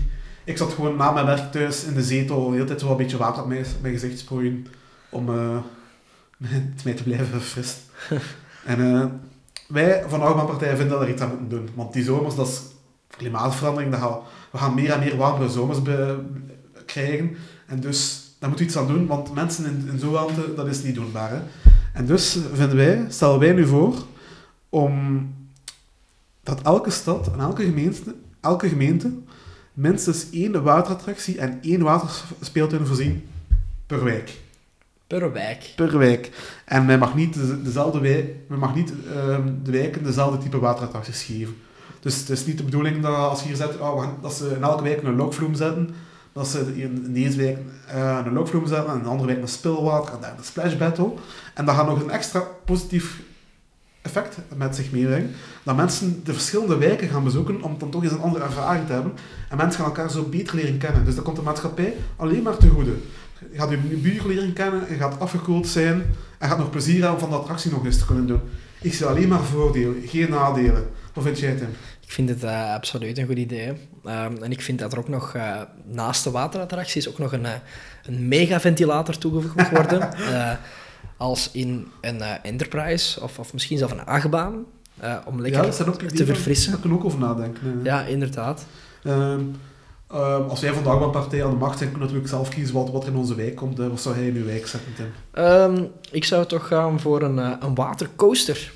[0.49, 2.97] Ik zat gewoon na mijn werk thuis in de zetel, de hele tijd zo een
[2.97, 4.67] beetje water op mijn, mijn gezicht strooien,
[5.09, 5.59] om eh,
[6.85, 7.81] mij te blijven verfrissen.
[8.65, 9.05] en eh,
[9.69, 11.69] wij van de Achtbaanpartij vinden dat er iets aan moeten doen.
[11.75, 12.61] Want die zomers, dat is
[13.17, 14.19] klimaatverandering, dat gaan,
[14.51, 15.79] we gaan meer en meer warmere zomers
[16.87, 17.37] krijgen.
[17.67, 20.67] En dus, daar moeten we iets aan doen, want mensen in, in zo'n warmte, dat
[20.67, 21.31] is niet doenbaar.
[21.31, 21.41] Hè?
[21.93, 23.95] En dus vinden wij, stellen wij nu voor,
[24.69, 25.27] om
[26.43, 29.13] dat elke stad en elke gemeente, elke gemeente
[29.73, 33.29] minstens één waterattractie en één waterspeeltuin voorzien
[33.87, 34.41] per wijk.
[35.09, 35.73] Per wijk.
[35.77, 36.31] Per wijk.
[36.65, 40.59] En men mag niet, de- dezelfde wijk, men mag niet ehm, de wijken dezelfde type
[40.59, 41.57] waterattracties geven.
[42.01, 44.63] Dus het is niet de bedoeling dat als je hier zet, oh, dat ze in
[44.63, 45.91] elke wijk een lokvloem zetten,
[46.33, 49.49] dat ze in deze wijk eh, een lokvloem zetten en in een andere wijk een
[49.49, 51.13] spilwater en daar een splash battle.
[51.55, 53.21] En dat gaat nog een extra positief
[54.03, 55.31] effect met zich meebrengen.
[55.63, 58.93] Dat mensen de verschillende wijken gaan bezoeken om dan toch eens een andere ervaring te
[58.93, 59.13] hebben.
[59.51, 61.05] En mensen gaan elkaar zo beter leren kennen.
[61.05, 62.93] Dus dat komt de maatschappij alleen maar te goede.
[63.53, 66.03] Je gaat je buur leren kennen, je gaat afgekoeld zijn
[66.39, 68.41] en gaat nog plezier hebben van de attractie nog eens te kunnen doen.
[68.81, 70.89] Ik zie alleen maar voordelen, geen nadelen.
[71.13, 71.69] Wat vind jij, Tim?
[72.09, 73.73] Ik vind het eh, absoluut een goed idee.
[74.05, 77.47] Ehm, en ik vind dat er ook nog eh, naast de waterattracties ook nog een,
[77.47, 77.53] eh,
[78.05, 80.09] een megaventilator toegevoegd moet worden.
[81.17, 84.65] Als in een Enterprise of, of misschien zelfs een achtbaan.
[85.25, 85.71] om lekker ja,
[86.07, 86.73] te verfrissen.
[86.73, 87.81] Daar we ook over nadenken.
[87.83, 88.67] Ja, inderdaad.
[89.03, 89.41] Ehm,
[90.11, 92.75] ehm, als wij van de Achtbaanpartij aan de macht zijn, kunnen we natuurlijk zelf kiezen
[92.75, 93.79] wat, wat er in onze wijk komt.
[93.79, 95.07] Eh, wat zou jij in uw wijk zetten, Tim?
[95.31, 98.73] Ehm, ik zou toch gaan voor een, eh, een watercoaster.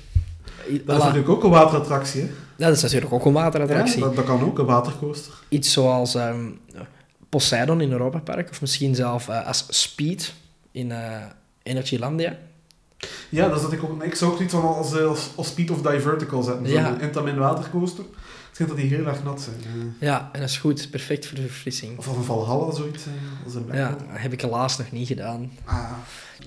[0.85, 2.27] Dat is natuurlijk ook een waterattractie, hè?
[2.55, 3.99] Ja, dat is natuurlijk ook een waterattractie.
[3.99, 5.33] Ja, dat, dat kan ook, een watercoaster.
[5.49, 6.49] Iets zoals ehm,
[7.29, 10.33] Poseidon in Europa Park, of misschien zelf eh, als Speed
[10.71, 11.21] in eh
[11.63, 12.37] Energylandia.
[13.29, 14.03] Ja, dat zat ik ook.
[14.03, 16.65] Ik zou ook iets van als, als, als Speed of Divertical zetten.
[16.67, 16.97] Zo'n Ja.
[16.99, 18.03] Intamin watercoaster.
[18.53, 19.55] Ik vind dat die heel erg nat zijn.
[19.65, 20.07] eh.
[20.07, 20.87] Ja, en dat is goed.
[20.91, 21.97] Perfect voor de verfrissing.
[21.97, 23.05] Of een Valhalla, zoiets.
[23.05, 23.11] eh,
[23.45, 25.51] Als een Ja, dat heb ik helaas nog niet gedaan.
[25.65, 25.91] Ah,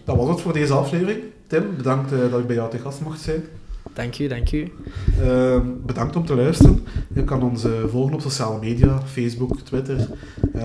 [0.04, 1.18] dat was het voor deze aflevering.
[1.46, 3.44] Tim, bedankt eh, dat ik bij jou te gast mocht zijn.
[3.92, 4.72] Dank u, dank u.
[5.20, 6.86] Ehm, bedankt om te luisteren.
[7.14, 10.08] Je kan ons volgen op sociale media, Facebook, Twitter.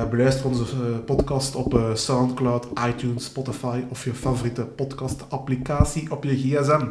[0.09, 0.75] Beluister onze
[1.05, 6.85] podcast op Soundcloud, iTunes, Spotify of je favoriete podcast-applicatie op je gsm.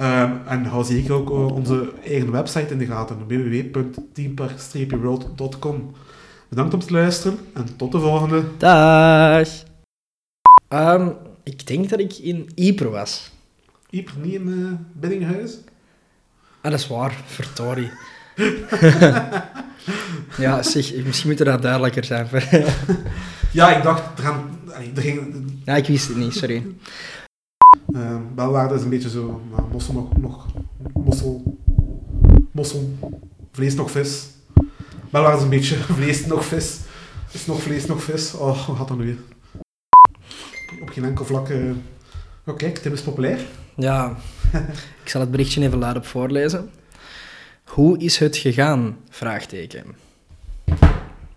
[0.00, 5.94] Ehm, en hou zeker ook eh, onze eigen website in de gaten, www.teampark-world.com.
[6.48, 8.44] Bedankt om te luisteren en tot de volgende.
[8.58, 9.48] Dag.
[10.68, 11.08] Ehm,
[11.42, 13.30] ik denk dat ik in Ypres was.
[13.90, 15.58] Ieper, niet in uh, Biddinghuis?
[16.60, 17.16] Ah, dat is waar.
[17.26, 17.90] Verdorie.
[20.44, 22.28] ja, zeg, misschien moet dat duidelijker zijn.
[23.52, 24.58] Ja, ik dacht, er, gaan,
[24.94, 26.66] er ging, ja, ik wist het niet, sorry.
[27.92, 30.46] Uh, Belwaarde is een beetje zo, maar mossel nog, nog,
[30.94, 31.58] mossel,
[32.52, 32.98] mossel,
[33.52, 34.26] vlees nog vis.
[35.10, 36.78] Belwaarde is een beetje vlees nog vis.
[37.32, 38.34] Is nog vlees nog vis.
[38.34, 39.18] Oh, hoe gaat dat nu weer?
[40.82, 41.48] Op geen enkel vlak.
[41.48, 41.70] eh
[42.46, 43.40] Oh, kijk, Tim is populair.
[43.76, 44.16] Ja,
[45.02, 46.70] ik zal het berichtje even luidop voorlezen.
[47.64, 48.96] Hoe is het gegaan?
[49.08, 49.84] Vraagteken.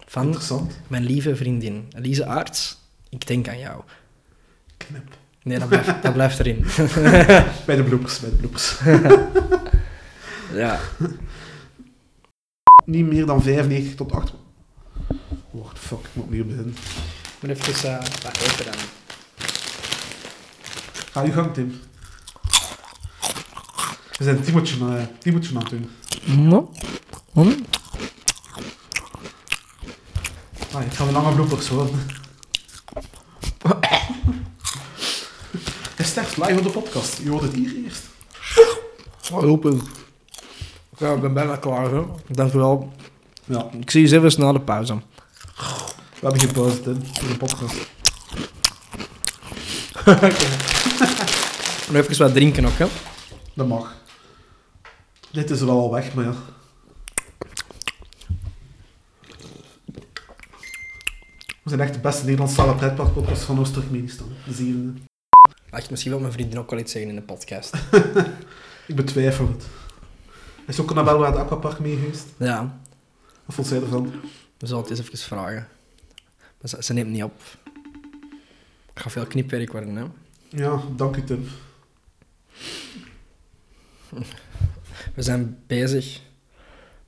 [0.06, 0.80] Van Interessant.
[0.88, 2.78] mijn lieve vriendin Elise Aarts.
[3.10, 3.82] Ik denk aan jou.
[4.78, 5.18] Knip.
[5.44, 6.66] Nee, dat blijft, dat blijft erin.
[7.66, 8.80] Bij de bloepers, bij de bloepers.
[10.64, 10.80] ja.
[12.86, 14.34] Niet meer dan 95 tot 8.
[15.52, 16.76] What the fuck, ik moet opnieuw beginnen.
[17.42, 18.74] Ik moet even uh, wat eten dan.
[21.12, 21.80] Ga je gang, Tim.
[24.18, 25.90] We zijn Timotje, uh, Timotje aan het doen.
[27.34, 27.52] Hm?
[30.72, 31.90] Ah, ik ga een lange bloepers hoor.
[35.96, 37.18] Hij sterft live op de podcast.
[37.18, 38.02] Je hoort het hier eerst.
[39.32, 39.82] Open.
[40.98, 41.92] Ja, ik ben bijna klaar.
[41.92, 42.02] Hè.
[42.28, 42.94] Dank wel.
[43.46, 44.96] Ja, Ik zie je even na de pauze.
[44.96, 45.02] we
[46.22, 47.76] hebben geen pauze, Tim, voor de podcast.
[51.92, 52.86] Nog even wat drinken ook, hè.
[53.54, 53.96] Dat mag.
[55.32, 56.34] Dit is wel al weg, maar ja.
[61.64, 64.28] We zijn echt de beste Nederlandstalige pretparkpodcast van Oost-Turkmenistan.
[64.46, 64.94] De zevende.
[65.82, 67.74] Je misschien wel mijn vriendin ook wel iets zeggen in de podcast?
[68.88, 69.66] Ik betwijfel het.
[70.68, 72.26] Is ook naar Belwaard Aquapark mee geweest?
[72.38, 72.80] Ja,
[73.46, 74.12] Wat vond zij ervan?
[74.58, 75.68] we zullen het eens even vragen.
[76.38, 77.42] Maar ze, ze neemt niet op.
[78.94, 80.06] Het gaat veel knipwerk worden, hè.
[80.50, 81.48] Ja, dank u Tim.
[85.16, 86.22] We zijn bezig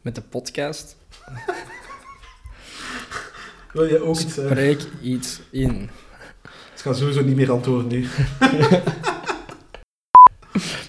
[0.02, 0.98] met de podcast.
[3.74, 4.50] Wil jij ook iets zeggen?
[4.58, 5.90] Spreek iets in.
[6.86, 8.00] Ik ga sowieso niet meer antwoorden nu.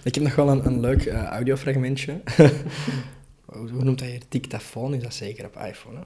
[0.05, 2.21] Ik heb nog wel een, een leuk eh, audiofragmentje.
[3.45, 4.21] hoe hoe noemt hij hier?
[4.29, 6.05] Dictafoon is dat zeker op iPhone, hè?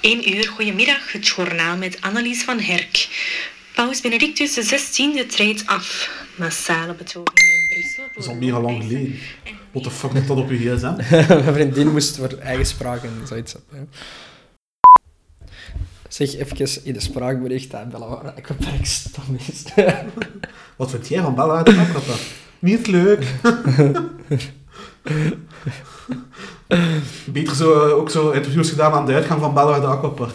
[0.00, 3.08] Eén uur, goedemiddag, het journaal met Annelies van Herk.
[3.82, 6.10] Paus Benedictus XVI treedt af.
[6.36, 8.04] Massale betogingen in Brussel.
[8.14, 9.18] Dat is al mega lang geleden.
[9.70, 10.94] What the fuck moet dat op je gsm?
[11.44, 13.62] Mijn vriendin moest voor eigen spraak en zoiets op.
[13.70, 13.78] hè.
[16.08, 19.64] Zeg even in de spraakbericht dat Bella Aquapark stom is.
[20.76, 22.20] Wat vind jij van Bella uit de Aquapark?
[22.58, 23.24] Niet leuk.
[27.32, 30.34] Beter zo, eh, ook zo interviews gedaan aan de uitgang van Bella uit de Aquapark.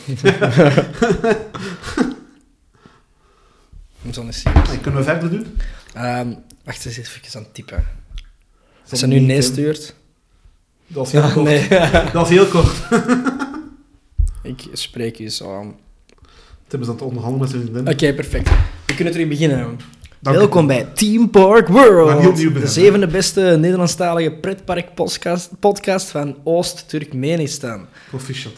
[4.08, 4.54] Om zo eens zien.
[4.54, 5.46] En kunnen we verder doen?
[5.94, 6.34] Ehm,
[6.64, 7.84] wacht eens even aan het typen.
[8.90, 9.96] Als ze nu nee stuurt.
[10.88, 11.46] Dat is heel Ja, kort.
[11.46, 11.68] nee.
[12.14, 12.76] Dat is heel kort.
[14.44, 15.76] Ik spreek u zo aan.
[16.68, 17.94] Tim is aan het onderhandelen met zijn vriendin.
[17.94, 18.50] Oké, perfect.
[18.86, 19.78] We kunnen terug beginnen.
[20.20, 20.40] Dank u.
[20.40, 22.36] Welkom bij Team Park World.
[22.38, 27.86] De zevende beste Nederlandstalige pretpark podcast, podcast van Oost-Turkmenistan.
[28.10, 28.54] Proficiat.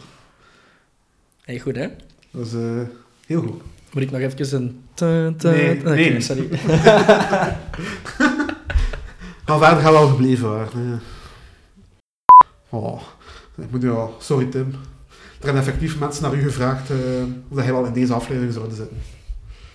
[1.41, 1.87] Hey, goed hè?
[2.31, 2.81] Dat is eh,
[3.25, 3.61] heel goed.
[3.91, 4.83] Moet ik nog even een...
[4.93, 6.21] ta- ta- Nee, nee.
[6.21, 6.47] sorry.
[9.45, 10.87] Maar verder gaan we al gebleven waren.
[10.89, 10.99] Ja.
[12.69, 13.01] Oh,
[13.57, 14.69] ik moet ja, sorry Tim.
[15.39, 16.97] Er hebben effectief mensen naar u gevraagd eh,
[17.49, 18.97] of dat hij wel in deze aflevering zou zitten.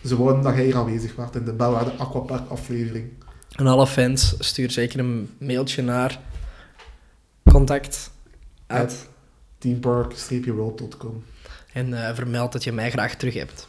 [0.04, 3.08] Ze wouden dat hij hier aanwezig was in de Belwaarde Aquapark aflevering.
[3.56, 6.20] En alle fans, stuur zeker een mailtje naar
[7.50, 8.10] contact
[8.66, 9.08] uit
[9.58, 11.24] Teampark-world.com
[11.72, 13.68] en eh, vermeld dat je mij graag terug hebt.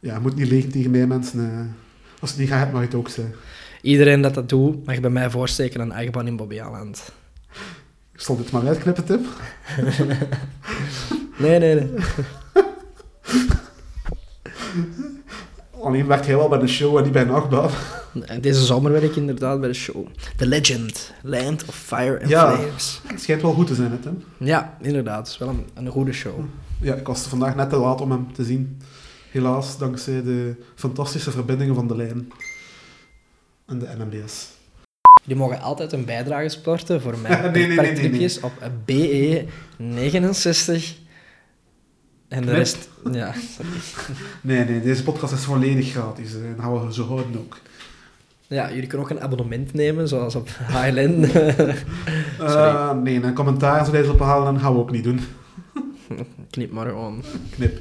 [0.00, 1.50] Ja, je moet niet liegen tegen mij mensen.
[1.50, 2.20] eh.
[2.20, 3.34] als het niet gaat, mag je het ook zeggen.
[3.82, 7.12] Iedereen dat dat doet, mag bij mij voorsteken een achtbaan in Bobbejaanland.
[8.12, 9.20] Ik zal dit maar uitknippen, Tim.
[11.38, 11.88] Nee, nee, nee.
[15.82, 17.70] Alleen werkt hij wel bij de show en niet bij een achtbaan.
[18.26, 20.06] En Deze zomer werk ik inderdaad bij de show.
[20.36, 22.56] The Legend, Land of Fire and Ja.
[22.56, 23.00] Flames.
[23.06, 24.22] Het schijnt wel goed te zijn, hè, Tim.
[24.36, 25.18] Ja, inderdaad.
[25.18, 26.38] Het is wel een, een goede show.
[26.80, 28.80] Ja, ik was vandaag net te laat om hem te zien.
[29.30, 32.32] Helaas, dankzij de fantastische verbindingen van de lijn
[33.66, 34.48] en de NMDS.
[35.22, 37.66] Jullie mogen altijd een bijdrage sporten voor mijn Nee,
[38.08, 38.68] nee, op BE69.
[42.28, 42.88] En de rest...
[43.12, 43.70] Ja, sorry.
[44.42, 47.58] Nee, nee, deze podcast is volledig gratis hè, en gaan we zo houden ook.
[48.46, 51.24] Ja, jullie kunnen ook een abonnement nemen, zoals op HLN.
[52.38, 55.20] Eh, nee, een commentaar zo deze ophalen gaan we ook niet doen.
[56.50, 57.22] Knip maar gewoon.
[57.50, 57.78] Knip.